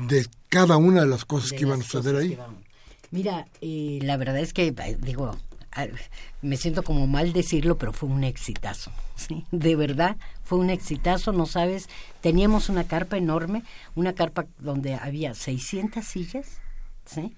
[0.08, 2.38] de cada una de las cosas que iban a suceder ahí.
[3.10, 5.36] Mira, eh, la verdad es que, eh, digo,
[6.42, 9.44] me siento como mal decirlo, pero fue un exitazo, ¿sí?
[9.50, 11.88] De verdad, fue un exitazo, no sabes,
[12.20, 13.62] teníamos una carpa enorme,
[13.94, 16.60] una carpa donde había 600 sillas,
[17.04, 17.34] ¿sí?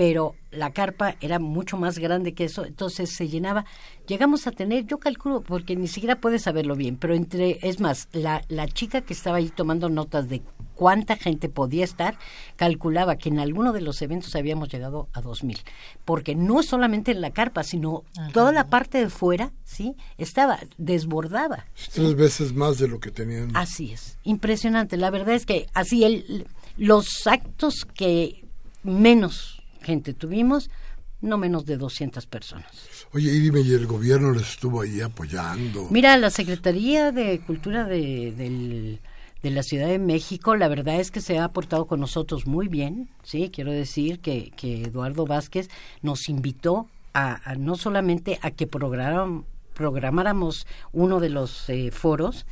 [0.00, 3.66] pero la carpa era mucho más grande que eso, entonces se llenaba.
[4.06, 8.08] Llegamos a tener, yo calculo, porque ni siquiera puedes saberlo bien, pero entre, es más,
[8.12, 10.40] la, la chica que estaba ahí tomando notas de
[10.80, 12.16] cuánta gente podía estar,
[12.56, 15.58] calculaba que en alguno de los eventos habíamos llegado a dos mil,
[16.06, 18.02] porque no solamente en la carpa, sino
[18.32, 21.66] toda la parte de fuera, sí, estaba desbordada.
[21.92, 23.54] Tres veces más de lo que tenían.
[23.54, 24.96] Así es, impresionante.
[24.96, 26.46] La verdad es que así el,
[26.78, 28.46] los actos que
[28.82, 30.70] menos gente tuvimos,
[31.20, 32.70] no menos de 200 personas.
[33.12, 35.88] Oye, y dime, ¿y el gobierno les estuvo ahí apoyando?
[35.90, 38.98] Mira, la Secretaría de Cultura de,
[39.42, 42.68] de la Ciudad de México, la verdad es que se ha aportado con nosotros muy
[42.68, 43.50] bien, ¿sí?
[43.52, 45.68] Quiero decir que, que Eduardo Vázquez
[46.02, 52.46] nos invitó a, no solamente a que programáramos uno de los eh, foros,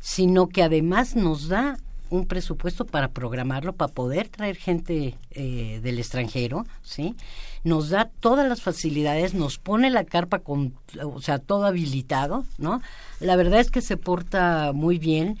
[0.00, 1.76] sino que además nos da
[2.08, 7.14] un presupuesto para programarlo, para poder traer gente eh, del extranjero, ¿sí?
[7.62, 10.74] Nos da todas las facilidades, nos pone la carpa con,
[11.04, 12.82] o sea, todo habilitado, ¿no?
[13.20, 15.38] La verdad es que se porta muy bien,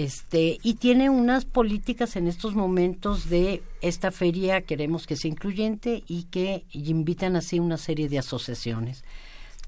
[0.00, 6.04] este, y tiene unas políticas en estos momentos de esta feria, queremos que sea incluyente
[6.06, 9.04] y que invitan así una serie de asociaciones.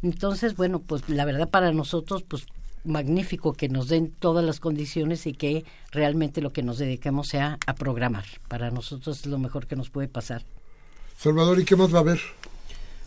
[0.03, 2.47] Entonces, bueno, pues la verdad para nosotros, pues
[2.83, 7.59] magnífico que nos den todas las condiciones y que realmente lo que nos dedicamos sea
[7.67, 8.25] a programar.
[8.49, 10.47] Para nosotros es lo mejor que nos puede pasar.
[11.19, 12.21] Salvador, ¿y qué más va a haber?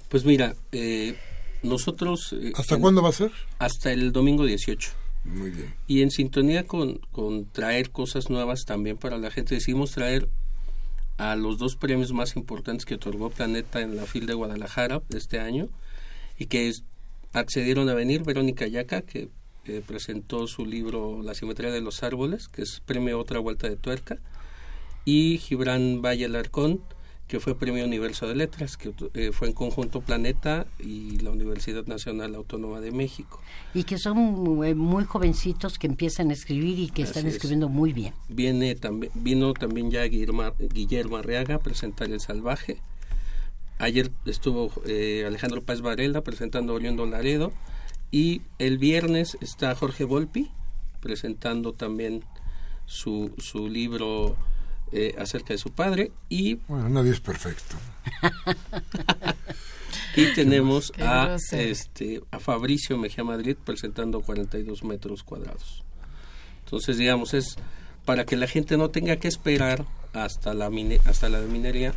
[0.10, 1.18] Pues mira, eh,
[1.64, 2.36] nosotros...
[2.40, 3.32] Eh, ¿Hasta cuándo va a ser?
[3.58, 5.05] Hasta el domingo 18.
[5.26, 5.74] Muy bien.
[5.88, 10.30] Y en sintonía con, con traer cosas nuevas también para la gente, decidimos traer
[11.18, 15.40] a los dos premios más importantes que otorgó Planeta en la FIL de Guadalajara este
[15.40, 15.68] año
[16.38, 16.72] y que
[17.34, 19.30] accedieron a venir Verónica Yaca, que
[19.88, 24.20] presentó su libro La simetría de los árboles, que es premio Otra Vuelta de Tuerca,
[25.06, 26.82] y Gibran Valle Larcón,
[27.28, 31.86] que fue premio Universo de Letras, que eh, fue en conjunto Planeta y la Universidad
[31.88, 33.42] Nacional Autónoma de México.
[33.74, 38.14] Y que son muy, jovencitos que empiezan a escribir y que están escribiendo muy bien.
[38.30, 42.80] Viene también, vino también ya Guillermo, Guillermo Arriaga a presentar El Salvaje.
[43.80, 47.52] Ayer estuvo eh, Alejandro Paz Varela presentando Oriundo Laredo
[48.12, 50.52] y el viernes está Jorge Volpi
[51.02, 52.24] presentando también
[52.86, 54.38] su, su libro
[54.98, 57.76] eh, acerca de su padre y bueno nadie es perfecto
[60.16, 65.84] y tenemos a este a Fabricio Mejía Madrid presentando 42 metros cuadrados
[66.64, 67.58] entonces digamos es
[68.06, 71.94] para que la gente no tenga que esperar hasta la mine, hasta la minería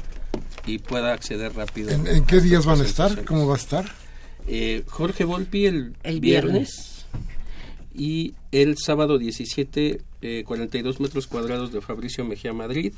[0.67, 3.25] y pueda acceder rápido ¿En, qué días van a estar?
[3.25, 3.85] ¿Cómo va a estar?
[4.49, 6.98] Eh, Jorge Volpi el, viernes.
[7.95, 10.03] Y el sábado 17,
[10.45, 12.95] 42 eh, metros cuadrados de Fabricio Mejía Madrid.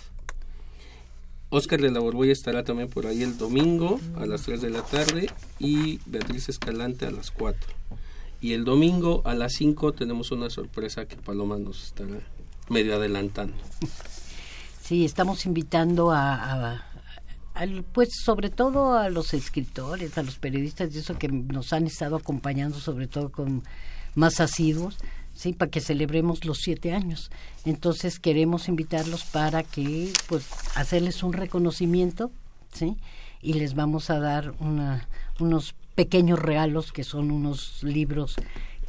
[1.48, 4.82] Oscar de la Borbolla estará también por ahí el domingo a las 3 de la
[4.82, 7.58] tarde y Beatriz Escalante a las 4.
[8.40, 12.20] Y el domingo a las 5 tenemos una sorpresa que Paloma nos estará
[12.68, 13.56] medio adelantando.
[14.82, 16.86] Sí, estamos invitando a
[17.92, 22.16] pues sobre todo a los escritores, a los periodistas y eso que nos han estado
[22.16, 23.62] acompañando sobre todo con
[24.14, 24.96] más asiduos,
[25.34, 27.30] sí, para que celebremos los siete años.
[27.64, 32.30] Entonces queremos invitarlos para que, pues, hacerles un reconocimiento,
[32.72, 32.96] sí,
[33.42, 35.08] y les vamos a dar una,
[35.38, 38.36] unos pequeños regalos que son unos libros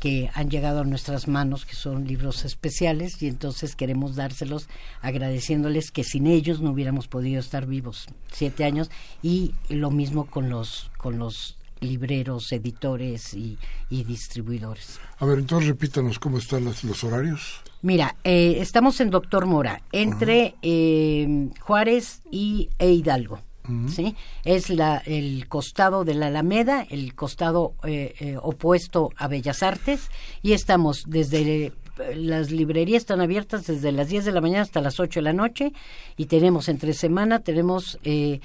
[0.01, 4.67] que han llegado a nuestras manos, que son libros especiales, y entonces queremos dárselos
[5.01, 8.89] agradeciéndoles que sin ellos no hubiéramos podido estar vivos siete años,
[9.21, 13.57] y lo mismo con los, con los libreros, editores y,
[13.89, 14.99] distribuidores.
[15.19, 17.61] A ver, entonces repítanos cómo están los, horarios.
[17.81, 23.39] Mira, eh, estamos en Doctor Mora, entre eh, Juárez y e Hidalgo.
[23.87, 24.15] ¿sí?
[24.43, 30.09] Es la, el costado de la Alameda, el costado eh, eh, opuesto a Bellas Artes,
[30.41, 31.71] y estamos desde
[32.15, 35.33] las librerías están abiertas desde las 10 de la mañana hasta las 8 de la
[35.33, 35.73] noche
[36.17, 38.41] y tenemos entre semana tenemos eh,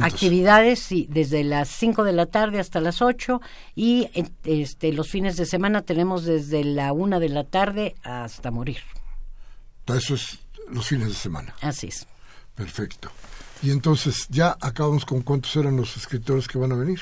[0.00, 3.40] actividades sí, desde las 5 de la tarde hasta las 8
[3.74, 4.08] y
[4.44, 8.78] este, los fines de semana tenemos desde la 1 de la tarde hasta morir.
[9.86, 10.38] Eso es
[10.70, 11.54] los fines de semana.
[11.60, 12.06] Así es.
[12.54, 13.10] Perfecto.
[13.62, 17.00] Y entonces ya acabamos con cuántos eran los escritores que van a venir.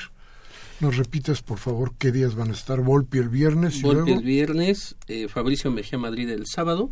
[0.81, 2.81] ¿Nos repites, por favor, qué días van a estar?
[2.81, 6.89] Volpi el viernes y Volpi el viernes, eh, Fabricio Mejía Madrid el sábado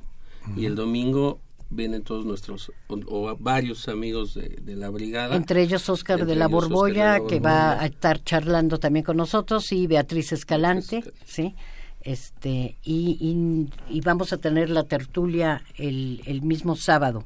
[0.56, 5.36] y el domingo vienen todos nuestros o, varios amigos de, la brigada.
[5.36, 9.88] Entre ellos Oscar, de, la Borbolla, que va a estar charlando también con nosotros, y
[9.88, 11.56] Beatriz Escalante, ¿sí?
[12.02, 17.26] Este, y, y, vamos a tener la tertulia el, el mismo sábado,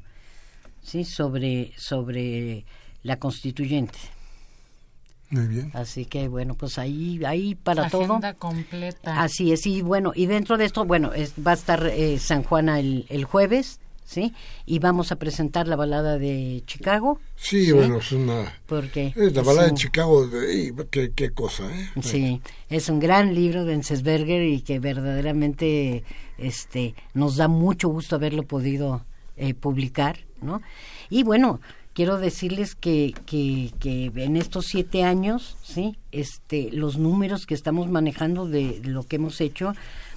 [0.81, 1.03] ¿sí?
[1.03, 2.65] Sobre, sobre
[3.03, 3.99] la constituyente.
[5.33, 5.71] Muy bien.
[5.73, 8.19] Así que bueno, pues ahí ahí para todo.
[8.37, 9.21] completa.
[9.21, 12.43] Así es, y bueno, y dentro de esto, bueno, es, va a estar eh, San
[12.43, 14.33] Juana el, el jueves, ¿sí?
[14.67, 17.19] Y vamos a presentar la balada de Chicago.
[17.35, 18.53] Sí, bueno, es una...
[18.67, 20.29] Porque la balada de Chicago,
[20.91, 21.89] qué, qué, cosa, ¿eh?
[22.01, 26.03] Sí, es un gran libro de Ensesberger y que verdaderamente
[26.37, 29.03] este, nos da mucho gusto haberlo podido
[29.35, 30.61] eh, publicar, ¿no?
[31.09, 31.59] Y bueno,
[31.93, 37.89] quiero decirles que, que, que, en estos siete años, sí, este, los números que estamos
[37.89, 39.73] manejando de lo que hemos hecho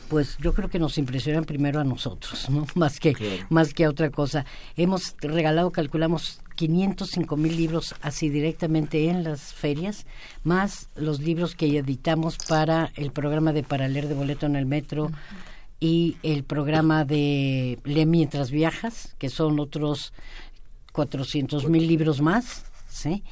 [0.09, 2.65] pues yo creo que nos impresionan primero a nosotros, ¿no?
[2.75, 3.15] Más que,
[3.49, 4.45] más que a otra cosa.
[4.77, 10.07] Hemos regalado, calculamos, 505 mil libros así directamente en las ferias,
[10.43, 14.65] más los libros que editamos para el programa de para leer de boleto en el
[14.65, 15.11] metro
[15.79, 20.15] y el programa de Lee mientras viajas, que son otros
[20.97, 23.23] 400 mil libros más, ¿sí?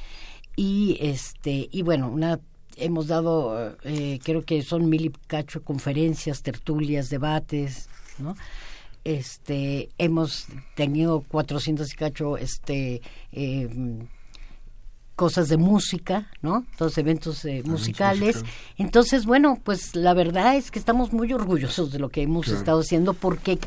[0.55, 2.39] Y este y bueno, una
[2.77, 7.89] hemos dado, eh, creo que son mil y cacho conferencias, tertulias, debates,
[8.19, 8.35] ¿no?
[9.03, 10.45] Este, hemos
[10.75, 13.01] tenido 400 y cacho este,
[13.31, 13.67] eh,
[15.15, 16.65] cosas de música, ¿no?
[16.77, 18.43] Todos eventos eh, musicales.
[18.77, 22.81] Entonces, bueno, pues la verdad es que estamos muy orgullosos de lo que hemos estado
[22.81, 23.57] haciendo porque,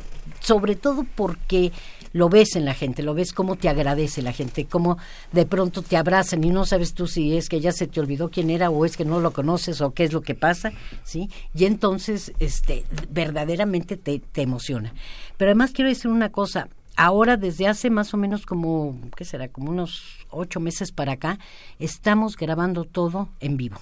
[0.41, 1.73] sobre todo porque
[2.13, 4.99] lo ves en la gente, lo ves cómo te agradece la gente, cómo
[5.33, 8.31] de pronto te abrazan y no sabes tú si es que ya se te olvidó
[8.31, 10.73] quién era o es que no lo conoces o qué es lo que pasa,
[11.05, 11.31] ¿sí?
[11.55, 14.93] Y entonces, este, verdaderamente te, te emociona.
[15.37, 16.69] Pero además quiero decir una cosa,
[16.99, 19.49] ahora desde hace más o menos como, ¿qué será?
[19.49, 21.39] Como unos ocho meses para acá,
[21.79, 23.79] estamos grabando todo en vivo,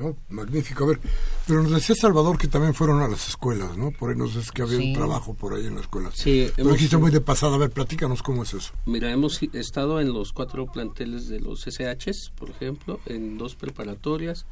[0.00, 0.16] ¿No?
[0.28, 0.84] Magnífico.
[0.84, 1.00] A ver,
[1.46, 3.90] pero nos decía Salvador que también fueron a las escuelas, ¿no?
[3.92, 6.14] Por ahí nos decía que había un trabajo por ahí en las escuelas.
[6.16, 6.50] Sí.
[6.56, 7.54] Lo dijiste muy de pasada.
[7.54, 8.72] A ver, platícanos cómo es eso.
[8.86, 14.46] Mira, hemos estado en los cuatro planteles de los SHs, por ejemplo, en dos preparatorias.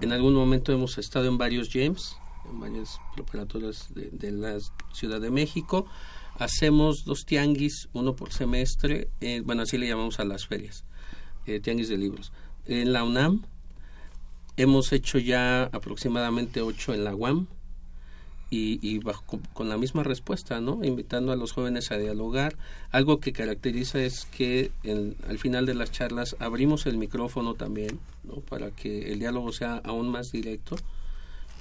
[0.00, 2.16] En algún momento hemos estado en varios James
[2.50, 4.58] en varias preparatorias de, la
[4.92, 5.86] Ciudad de México.
[6.38, 10.84] Hacemos dos tianguis, uno por semestre, eh, bueno, así le llamamos a las ferias,
[11.46, 12.32] eh, tianguis de libros.
[12.66, 13.42] En la UNAM
[14.58, 17.46] hemos hecho ya aproximadamente ocho en la UAM
[18.50, 19.00] y,
[19.52, 20.82] con, la misma respuesta, ¿no?
[20.82, 22.56] Invitando a los jóvenes a dialogar.
[22.90, 24.70] Algo que caracteriza es que
[25.28, 28.36] al final de las charlas abrimos el micrófono también, ¿no?
[28.36, 30.76] Para que el diálogo sea aún más directo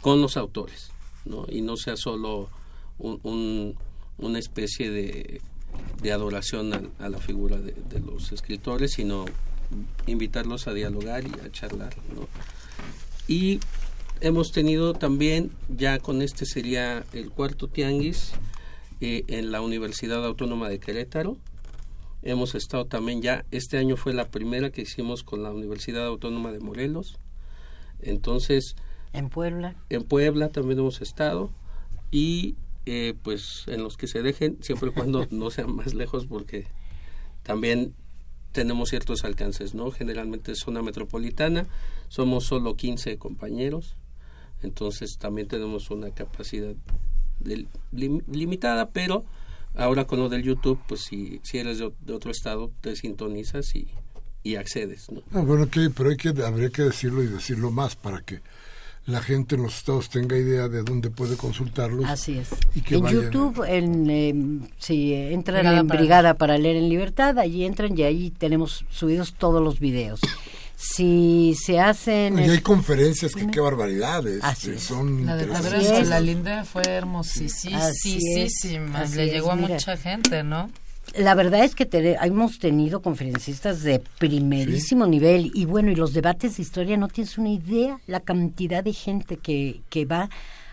[0.02, 0.92] con los autores,
[1.26, 1.46] ¿no?
[1.50, 2.50] Y no sea solo
[3.00, 3.76] un,
[4.18, 5.42] una especie de,
[6.02, 9.26] de adoración a, la figura de, los escritores, sino
[10.06, 12.28] invitarlos a dialogar y a charlar, ¿no?
[13.28, 13.60] Y
[14.22, 18.34] hemos tenido también, ya con este sería el cuarto tianguis,
[19.02, 21.38] eh, en la Universidad Autónoma de Querétaro.
[22.24, 26.52] Hemos estado también ya, este año fue la primera que hicimos con la Universidad Autónoma
[26.52, 27.20] de Morelos.
[28.00, 28.76] Entonces,
[29.14, 29.76] en Puebla.
[29.90, 31.52] En Puebla también hemos estado
[32.12, 32.56] y
[32.86, 36.68] eh, pues en los que se dejen, siempre y cuando no sean más lejos porque
[37.44, 37.94] también
[38.52, 39.92] tenemos ciertos alcances, ¿no?
[39.92, 41.68] Generalmente es zona metropolitana,
[42.08, 43.96] somos solo 15 compañeros,
[44.62, 46.74] entonces también tenemos una capacidad
[47.42, 49.26] limitada, pero
[49.76, 53.88] ahora con lo del YouTube, pues si, si eres de, otro estado, te sintonizas y,
[54.44, 55.22] y accedes, ¿no?
[55.34, 58.42] Ah, bueno, que, pero hay que, habría que decirlo y decirlo más para que
[59.08, 62.06] la gente en los estados tenga idea de dónde puede consultarlos.
[62.06, 62.50] Así es.
[62.76, 68.04] en YouTube, en, em, si entran en Brigada para leer en libertad, allí entran y
[68.04, 70.20] ahí tenemos subidos todos los videos.
[70.76, 72.38] Si se hacen...
[72.38, 74.44] Y hay conferencias que qué barbaridades.
[74.44, 74.84] Así es.
[74.84, 77.88] Son La de la Linda fue hermosísima.
[77.88, 80.70] Así es, así Le llegó a mucha gente, ¿no?
[81.16, 86.14] La verdad es que te- hemos tenido conferencistas de primerísimo nivel y bueno, y los
[86.14, 90.30] debates de historia, no tienes una idea la cantidad de gente que, que va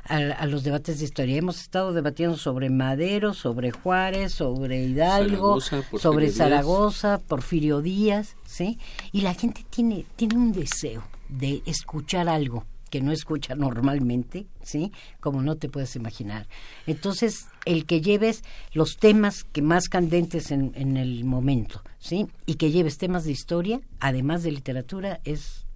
[0.07, 1.37] a, a los debates de historia.
[1.37, 6.31] Hemos estado debatiendo sobre Madero, sobre Juárez, sobre Hidalgo, Zaragoza, sobre.
[6.31, 8.79] Zaragoza, Porfirio Díaz, ¿sí?
[9.13, 14.93] Y la gente tiene, tiene un deseo de escuchar algo que no escucha normalmente, ¿sí?
[15.21, 16.47] Como no te puedes imaginar.
[16.87, 18.43] Entonces, el que lleves
[18.73, 22.27] los temas que más candentes en, en el momento, ¿sí?
[22.47, 25.67] Y que lleves temas de historia, además de literatura, es,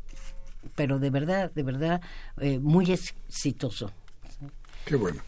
[0.74, 2.00] pero de verdad, de verdad,
[2.40, 3.92] eh, muy exitoso.
[4.84, 5.20] Qué bueno.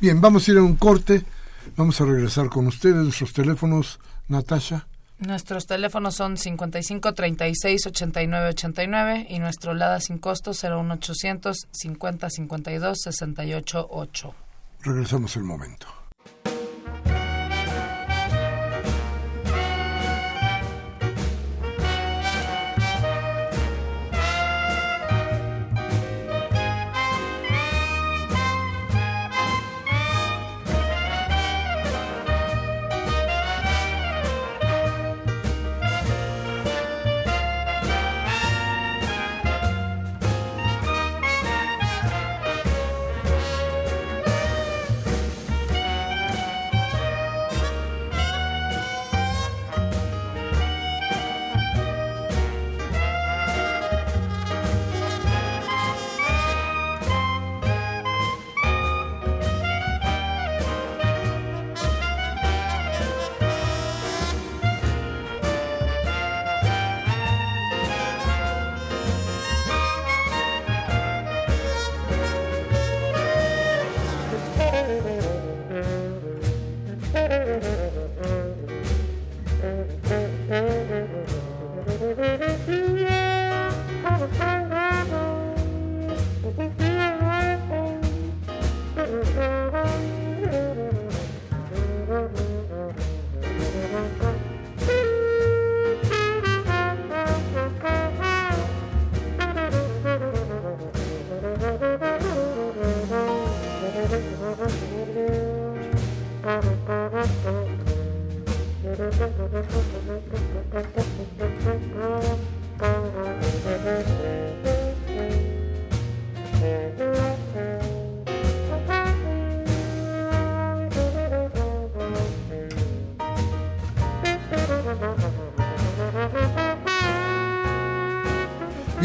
[0.00, 1.24] Bien, vamos a ir a un corte.
[1.76, 2.96] Vamos a regresar con ustedes.
[2.96, 3.98] Nuestros teléfonos,
[4.28, 4.86] Natasha.
[5.18, 12.98] Nuestros teléfonos son 55 36 89 89 y nuestro LADA sin costo 01800 50 52
[13.02, 14.34] 68 8.
[14.82, 15.97] Regresamos el momento.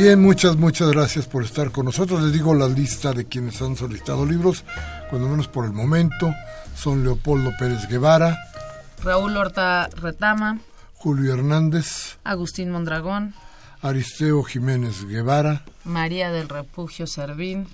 [0.04, 2.22] Bien, muchas, muchas gracias por estar con nosotros.
[2.22, 4.66] Les digo la lista de quienes han solicitado libros,
[5.10, 6.30] cuando menos por el momento.
[6.76, 8.38] Son Leopoldo Pérez Guevara,
[9.02, 10.60] Raúl Horta Retama,
[10.96, 13.34] Julio Hernández, Agustín Mondragón,
[13.82, 17.70] Aristeo Jiménez Guevara, María del Refugio Servín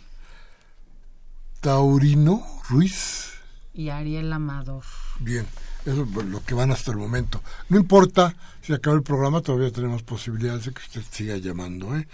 [1.62, 3.32] Taurino Ruiz.
[3.74, 4.84] y Ariel Amador.
[5.20, 5.48] Bien,
[5.86, 7.42] eso es lo que van hasta el momento.
[7.70, 11.96] No importa si acaba el programa, todavía tenemos posibilidades de que usted siga llamando.
[11.98, 12.08] ¿eh?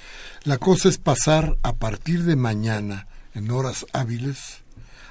[0.44, 4.62] La cosa es pasar a partir de mañana, en horas hábiles,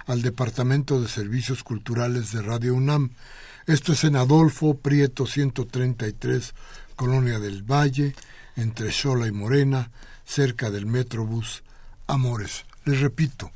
[0.07, 3.11] al Departamento de Servicios Culturales de Radio UNAM.
[3.66, 6.55] Esto es en Adolfo Prieto 133,
[6.96, 8.14] Colonia del Valle,
[8.57, 9.90] entre Xola y Morena,
[10.24, 11.62] cerca del Metrobús
[12.07, 12.64] Amores.
[12.84, 13.50] Les repito,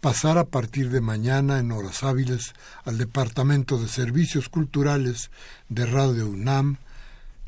[0.00, 5.30] pasar a partir de mañana en horas hábiles al Departamento de Servicios Culturales
[5.68, 6.78] de Radio UNAM,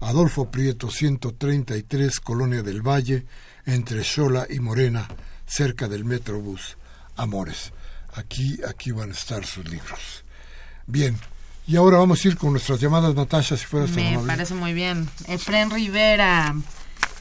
[0.01, 3.25] Adolfo Prieto 133, Colonia del Valle,
[3.65, 5.09] entre Xola y Morena,
[5.47, 6.77] cerca del Metrobús
[7.17, 7.73] Amores.
[8.15, 10.25] Aquí, aquí van a estar sus libros.
[10.87, 11.17] Bien,
[11.67, 14.27] y ahora vamos a ir con nuestras llamadas, Natasha, si fueras tan Me amable.
[14.33, 15.09] parece muy bien.
[15.29, 16.55] Efren Rivera,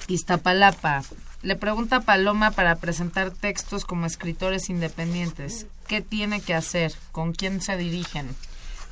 [0.07, 1.03] Iztapalapa.
[1.43, 5.65] Le pregunta a Paloma para presentar textos como escritores independientes.
[5.87, 6.93] ¿Qué tiene que hacer?
[7.11, 8.27] ¿Con quién se dirigen?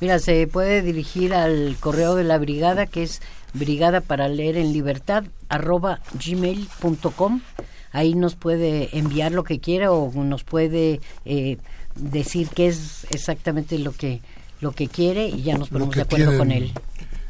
[0.02, 3.22] Mira, se puede dirigir al correo de la brigada que es
[3.54, 7.42] brigada para leer en libertad arroba gmail.com.
[7.92, 11.58] Ahí nos puede enviar lo que quiera o nos puede eh,
[11.96, 14.22] decir qué es exactamente lo que
[14.62, 16.74] lo que quiere y ya nos ponemos de acuerdo con él.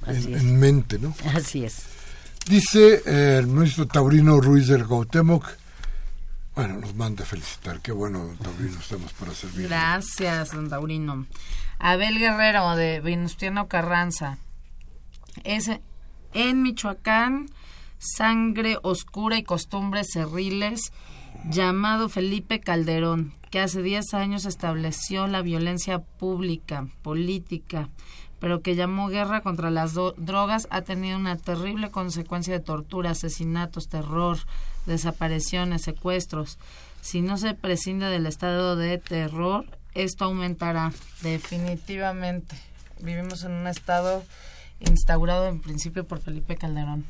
[0.02, 0.42] Así en, es.
[0.42, 1.14] en mente, ¿no?
[1.36, 1.89] Así es.
[2.48, 5.46] Dice eh, el ministro Taurino Ruiz del Gautemoc,
[6.56, 9.68] bueno, nos manda a felicitar, qué bueno, Taurino, estamos para servir.
[9.68, 11.26] Gracias, don Taurino.
[11.78, 14.38] Abel Guerrero de Venustiano Carranza.
[15.44, 15.70] Es
[16.34, 17.50] en Michoacán
[18.00, 20.92] sangre oscura y costumbres cerriles,
[21.50, 27.90] llamado Felipe Calderón, que hace 10 años estableció la violencia pública, política,
[28.40, 33.90] pero que llamó guerra contra las drogas, ha tenido una terrible consecuencia de tortura, asesinatos,
[33.90, 34.38] terror,
[34.86, 36.58] desapariciones, secuestros.
[37.02, 42.56] Si no se prescinde del estado de terror, esto aumentará definitivamente.
[43.00, 44.24] Vivimos en un estado
[44.80, 47.06] instaurado en principio por Felipe Calderón.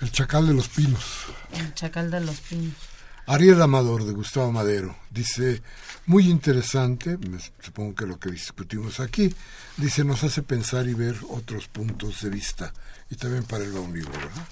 [0.00, 1.26] El Chacal de los Pinos.
[1.52, 2.74] El Chacal de los Pinos.
[3.30, 5.62] Ariel Amador de Gustavo Madero dice,
[6.06, 7.16] muy interesante,
[7.60, 9.32] supongo que lo que discutimos aquí,
[9.76, 12.72] dice, nos hace pensar y ver otros puntos de vista.
[13.08, 14.46] Y también para el un libro, ¿verdad?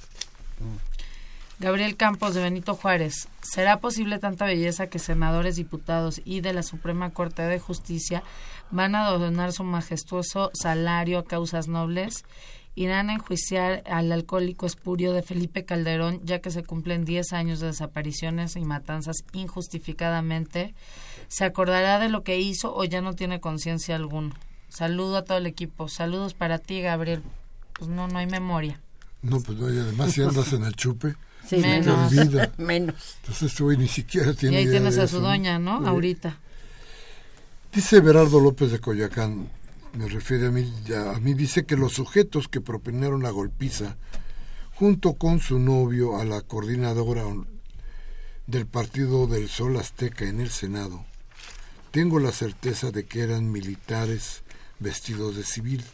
[1.59, 3.27] Gabriel Campos de Benito Juárez.
[3.43, 8.23] ¿Será posible tanta belleza que senadores, diputados y de la Suprema Corte de Justicia
[8.71, 12.25] van a donar su majestuoso salario a causas nobles?
[12.79, 17.59] Irán a enjuiciar al alcohólico espurio de Felipe Calderón, ya que se cumplen 10 años
[17.59, 20.75] de desapariciones y matanzas injustificadamente.
[21.27, 24.35] ¿Se acordará de lo que hizo o ya no tiene conciencia alguna?
[24.69, 25.89] Saludo a todo el equipo.
[25.89, 27.23] Saludos para ti, Gabriel.
[27.73, 28.81] Pues no, no hay memoria.
[29.23, 31.17] No, pues no, y además si andas en el chupe,
[31.49, 32.13] sí, menos.
[32.59, 33.17] menos.
[33.23, 35.85] Entonces este güey ni siquiera tiene Y ahí tienes a su doña, ¿no?
[35.85, 36.39] Ahorita.
[37.73, 39.51] Dice Berardo López de Coyacán,
[39.99, 43.97] me refiere a mí, a mí dice que los sujetos que propinaron la golpiza,
[44.77, 47.25] junto con su novio a la coordinadora
[48.47, 51.05] del Partido del Sol Azteca en el Senado,
[51.91, 54.45] tengo la certeza de que eran militares
[54.79, 55.85] vestidos de civil,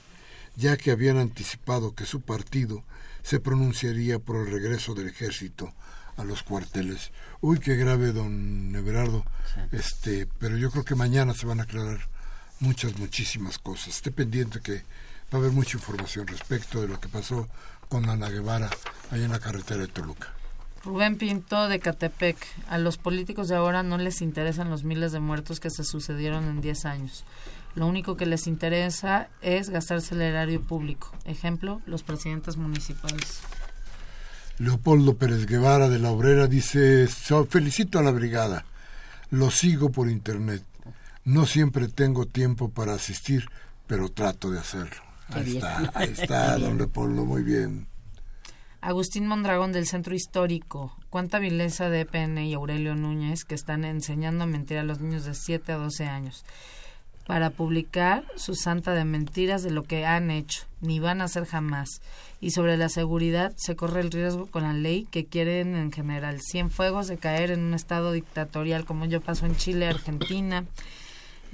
[0.55, 2.84] ya que habían anticipado que su partido
[3.22, 5.72] se pronunciaría por el regreso del ejército
[6.18, 7.11] a los cuarteles.
[7.40, 9.24] Uy, qué grave, don Everardo.
[9.72, 12.12] Este, pero yo creo que mañana se van a aclarar
[12.64, 13.88] muchas, muchísimas cosas.
[13.88, 14.82] Esté pendiente que
[15.32, 17.48] va a haber mucha información respecto de lo que pasó
[17.88, 18.70] con Ana Guevara
[19.10, 20.32] allá en la carretera de Toluca.
[20.82, 22.36] Rubén Pinto de Catepec.
[22.68, 26.44] A los políticos de ahora no les interesan los miles de muertos que se sucedieron
[26.44, 27.24] en 10 años.
[27.74, 31.12] Lo único que les interesa es gastarse el erario público.
[31.24, 33.40] Ejemplo, los presidentes municipales.
[34.58, 37.08] Leopoldo Pérez Guevara de la Obrera dice,
[37.48, 38.64] felicito a la brigada,
[39.30, 40.62] lo sigo por internet.
[41.25, 43.47] No siempre tengo tiempo para asistir,
[43.87, 45.03] pero trato de hacerlo.
[45.29, 47.87] Ahí está, ahí está, don Leopoldo, muy bien.
[48.83, 50.95] Agustín Mondragón del Centro Histórico.
[51.09, 55.25] Cuánta violencia de EPN y Aurelio Núñez que están enseñando a mentir a los niños
[55.25, 56.45] de 7 a 12 años
[57.27, 61.47] para publicar su santa de mentiras de lo que han hecho, ni van a hacer
[61.47, 62.03] jamás.
[62.41, 66.41] Y sobre la seguridad se corre el riesgo con la ley que quieren en general.
[66.43, 70.66] Cien fuegos de caer en un estado dictatorial como yo paso en Chile, Argentina,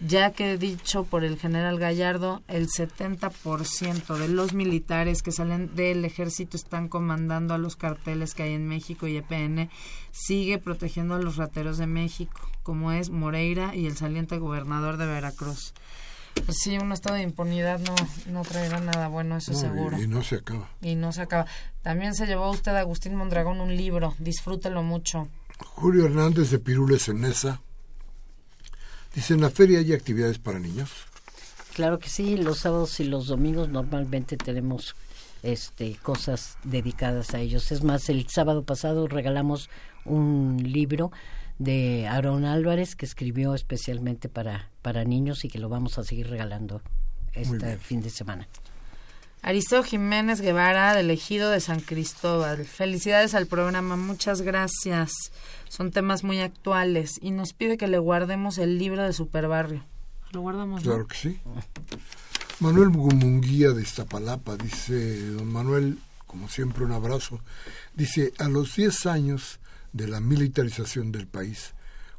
[0.06, 6.04] ya que dicho por el general Gallardo, el 70% de los militares que salen del
[6.04, 9.70] ejército están comandando a los carteles que hay en México y EPN
[10.12, 15.06] sigue protegiendo a los rateros de México, como es Moreira y el saliente gobernador de
[15.06, 15.74] Veracruz.
[16.46, 17.94] Pues sí, un estado de impunidad no,
[18.32, 20.00] no traerá nada bueno, eso seguro.
[20.00, 20.70] Y, no se acaba.
[20.80, 21.46] Y no se acaba.
[21.82, 25.28] También se llevó usted, Agustín Mondragón, un libro, disfrútelo mucho.
[25.58, 27.60] Julio Hernández de Pirules en esa
[29.14, 30.90] Dice, ¿en la feria hay actividades para niños?
[31.74, 34.94] Claro que sí, los sábados y los domingos normalmente tenemos
[35.42, 37.72] este cosas dedicadas a ellos.
[37.72, 39.70] Es más, el sábado pasado regalamos
[40.04, 41.10] un libro
[41.58, 46.28] de Aaron Álvarez que escribió especialmente para, para niños y que lo vamos a seguir
[46.28, 46.82] regalando
[47.32, 48.48] este fin de semana.
[49.42, 52.66] Aristeo Jiménez Guevara, del Ejido de San Cristóbal.
[52.66, 55.12] Felicidades al programa, muchas gracias.
[55.68, 59.84] Son temas muy actuales y nos pide que le guardemos el libro de Superbarrio.
[60.32, 60.82] ¿Lo guardamos?
[60.82, 61.40] Claro que sí.
[62.60, 67.40] Manuel Gumunguía de Iztapalapa dice, don Manuel, como siempre un abrazo,
[67.94, 69.58] dice, a los 10 años
[69.94, 71.72] de la militarización del país,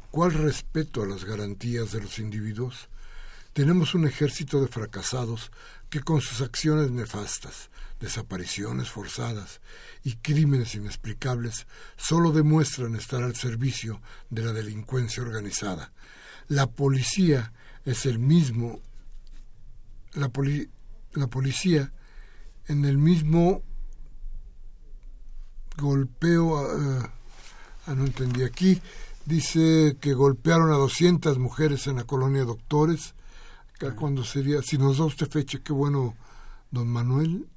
[0.09, 2.89] ¿cuál respeto a las garantías de los individuos?
[3.53, 5.51] Tenemos un ejército de fracasados
[5.91, 7.69] que con sus acciones nefastas,
[7.99, 9.59] desapariciones forzadas
[10.03, 11.67] y crímenes inexplicables
[11.97, 15.91] solo demuestran estar al servicio de la delincuencia organizada.
[16.47, 17.51] La policía
[17.83, 18.79] es el mismo,
[20.13, 20.31] la,
[21.13, 21.91] la policía
[22.67, 23.61] en el mismo
[25.77, 27.13] golpeo, ah,
[27.85, 28.81] ah, no entendí aquí,
[29.25, 33.13] dice que golpearon a 200 mujeres en la colonia Doctores,
[33.89, 36.15] cuando sería, si nos da usted fecha, qué bueno,
[36.69, 37.47] don Manuel.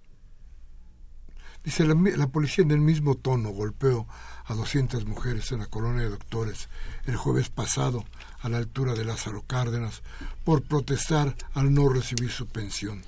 [1.62, 4.06] Dice, la, la, policía en el mismo tono golpeó
[4.44, 6.68] a 200 mujeres en la colonia de doctores
[7.06, 8.04] el jueves pasado
[8.40, 10.02] a la altura de Lázaro Cárdenas
[10.44, 13.02] por protestar al no recibir su pensión.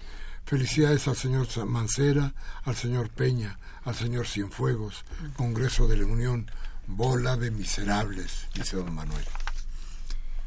[0.47, 5.05] Felicidades al señor Mancera, al señor Peña, al señor Cienfuegos,
[5.37, 6.51] Congreso de la Unión,
[6.87, 9.25] bola de miserables, dice don Manuel.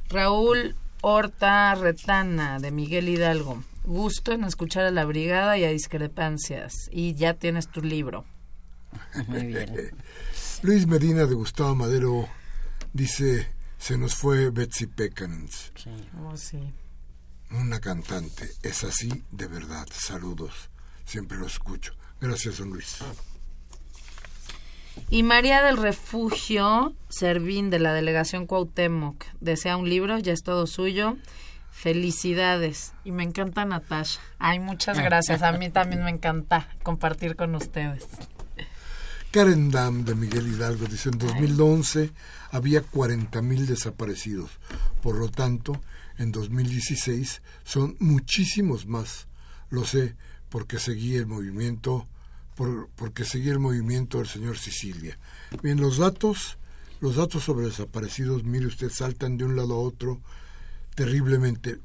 [0.09, 3.63] Raúl Horta Retana, de Miguel Hidalgo.
[3.85, 6.73] Gusto en escuchar a la brigada y a discrepancias.
[6.91, 8.25] Y ya tienes tu libro.
[9.27, 9.91] Muy bien.
[10.61, 12.27] Luis Medina de Gustavo Madero
[12.91, 13.47] dice,
[13.77, 15.71] se nos fue Betsy Pecanens.
[15.75, 15.89] Sí.
[16.21, 16.73] Oh, sí.
[17.51, 19.87] Una cantante, es así de verdad.
[19.91, 20.69] Saludos,
[21.05, 21.93] siempre lo escucho.
[22.19, 22.97] Gracias, don Luis.
[25.09, 30.67] Y María del Refugio Servín de la delegación Cuauhtémoc desea un libro, ya es todo
[30.67, 31.17] suyo.
[31.71, 32.93] Felicidades.
[33.03, 34.19] Y me encanta Natasha.
[34.37, 35.41] Ay, muchas gracias.
[35.41, 38.05] A mí también me encanta compartir con ustedes.
[39.31, 42.11] Karen Dam de Miguel Hidalgo dice, en 2011
[42.51, 44.49] había 40.000 desaparecidos.
[45.03, 45.79] Por lo tanto,
[46.17, 49.27] en 2016 son muchísimos más.
[49.69, 50.15] Lo sé
[50.49, 52.07] porque seguí el movimiento,
[52.59, 55.17] por- porque seguí el movimiento del señor Sicilia.
[55.63, 56.57] Bien, los datos,
[56.99, 60.19] los datos sobre desaparecidos, mire usted, saltan de un lado a otro
[60.95, 61.79] terriblemente.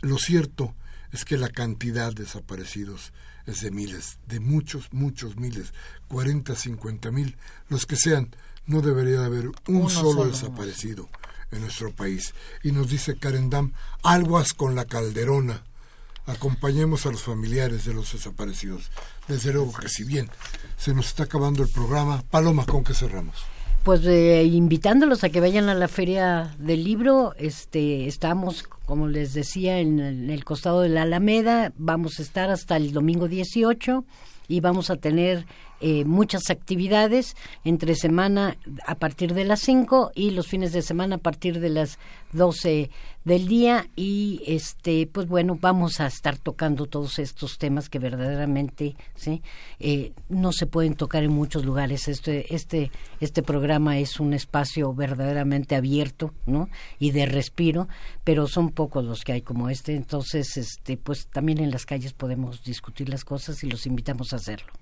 [0.00, 0.76] Lo cierto
[1.10, 3.12] es que la cantidad de desaparecidos
[3.46, 5.72] es de miles, de muchos, muchos miles,
[6.06, 7.36] 40, 50 mil,
[7.68, 8.28] los que sean,
[8.66, 10.30] no debería de haber un Uno solo, solo.
[10.30, 11.08] desaparecido
[11.50, 12.32] en nuestro país.
[12.62, 13.72] Y nos dice Karen Dam,
[14.04, 15.64] aguas con la calderona.
[16.26, 18.90] Acompañemos a los familiares de los desaparecidos.
[19.28, 20.30] Desde luego que si bien
[20.76, 23.44] se nos está acabando el programa, Paloma, ¿con qué cerramos?
[23.82, 29.34] Pues eh, invitándolos a que vayan a la feria del libro, este, estamos, como les
[29.34, 29.98] decía, en
[30.30, 34.04] el, costado de la Alameda, vamos a estar hasta el domingo 18
[34.46, 35.46] y vamos a tener
[35.80, 38.56] eh, muchas actividades entre semana
[38.86, 41.98] a partir de las 5 y los fines de semana a partir de las
[42.32, 42.90] 12
[43.24, 48.96] del día y este pues bueno vamos a estar tocando todos estos temas que verdaderamente
[49.14, 49.42] sí
[49.78, 54.92] Eh, no se pueden tocar en muchos lugares este este este programa es un espacio
[54.92, 56.68] verdaderamente abierto no
[56.98, 57.88] y de respiro
[58.24, 62.12] pero son pocos los que hay como este entonces este pues también en las calles
[62.12, 64.72] podemos discutir las cosas y los invitamos a hacerlo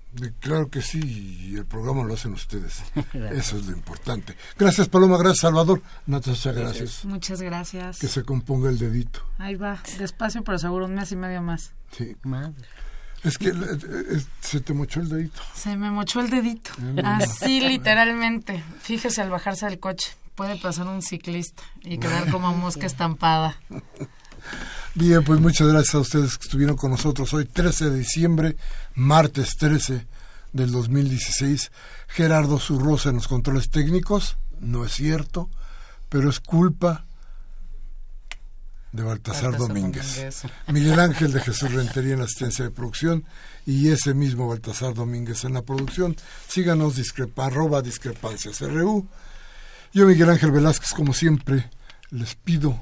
[0.41, 2.83] Claro que sí, y el programa lo hacen ustedes.
[3.31, 4.35] Eso es lo importante.
[4.59, 5.17] Gracias, Paloma.
[5.17, 5.81] Gracias, Salvador.
[6.05, 7.05] Natasha, gracias.
[7.05, 7.99] Muchas gracias.
[7.99, 9.21] Que se componga el dedito.
[9.37, 11.73] Ahí va, despacio pero seguro, un mes y medio más.
[11.91, 12.15] Sí.
[12.23, 12.67] Madre.
[13.23, 15.41] Es que eh, eh, se te mochó el dedito.
[15.53, 16.71] Se me mochó el dedito.
[17.03, 18.63] Así literalmente.
[18.79, 20.11] Fíjese al bajarse del coche.
[20.35, 23.57] Puede pasar un ciclista y quedar como mosca estampada.
[24.95, 28.57] Bien, pues muchas gracias a ustedes que estuvieron con nosotros hoy, 13 de diciembre,
[28.95, 30.07] martes 13
[30.53, 31.71] del 2016.
[32.07, 35.49] Gerardo Zurrosa en los controles técnicos, no es cierto,
[36.09, 37.05] pero es culpa
[38.91, 40.15] de Baltasar, Baltasar Domínguez.
[40.15, 40.43] Domínguez.
[40.67, 43.23] Miguel Ángel de Jesús Rentería en la asistencia de producción
[43.65, 46.15] y ese mismo Baltasar Domínguez en la producción.
[46.47, 49.07] Síganos discrepa, arroba discrepancias RU.
[49.93, 51.69] Yo, Miguel Ángel Velázquez, como siempre,
[52.11, 52.81] les pido,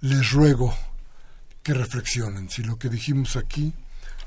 [0.00, 0.74] les ruego
[1.62, 2.48] que reflexionen.
[2.48, 3.72] Si lo que dijimos aquí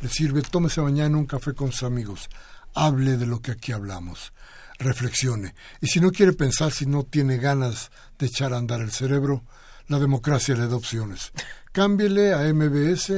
[0.02, 2.30] les sirve, tómese mañana un café con sus amigos.
[2.74, 4.34] Hable de lo que aquí hablamos.
[4.78, 5.56] Reflexione.
[5.82, 9.44] Y si no quiere pensar, si no tiene ganas de echar a andar el cerebro,
[9.90, 11.34] la democracia le da opciones.
[11.74, 13.12] Cámbiele a MBS,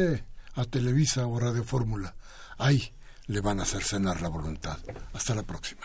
[0.56, 2.16] a Televisa o Radio Fórmula.
[2.58, 2.94] Ahí
[3.28, 4.80] le van a hacer cenar la voluntad.
[5.14, 5.84] Hasta la próxima.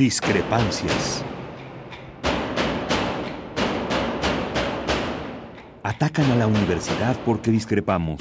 [0.00, 1.22] Discrepancias.
[5.82, 8.18] Atacan a la universidad porque discrepamos.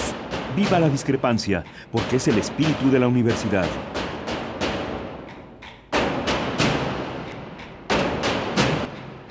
[0.58, 3.66] Viva la discrepancia, porque es el espíritu de la universidad.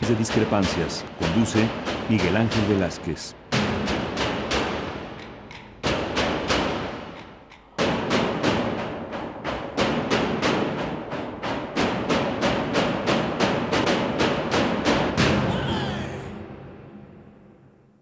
[0.08, 1.68] De discrepancias, conduce
[2.08, 3.36] Miguel Ángel Velázquez.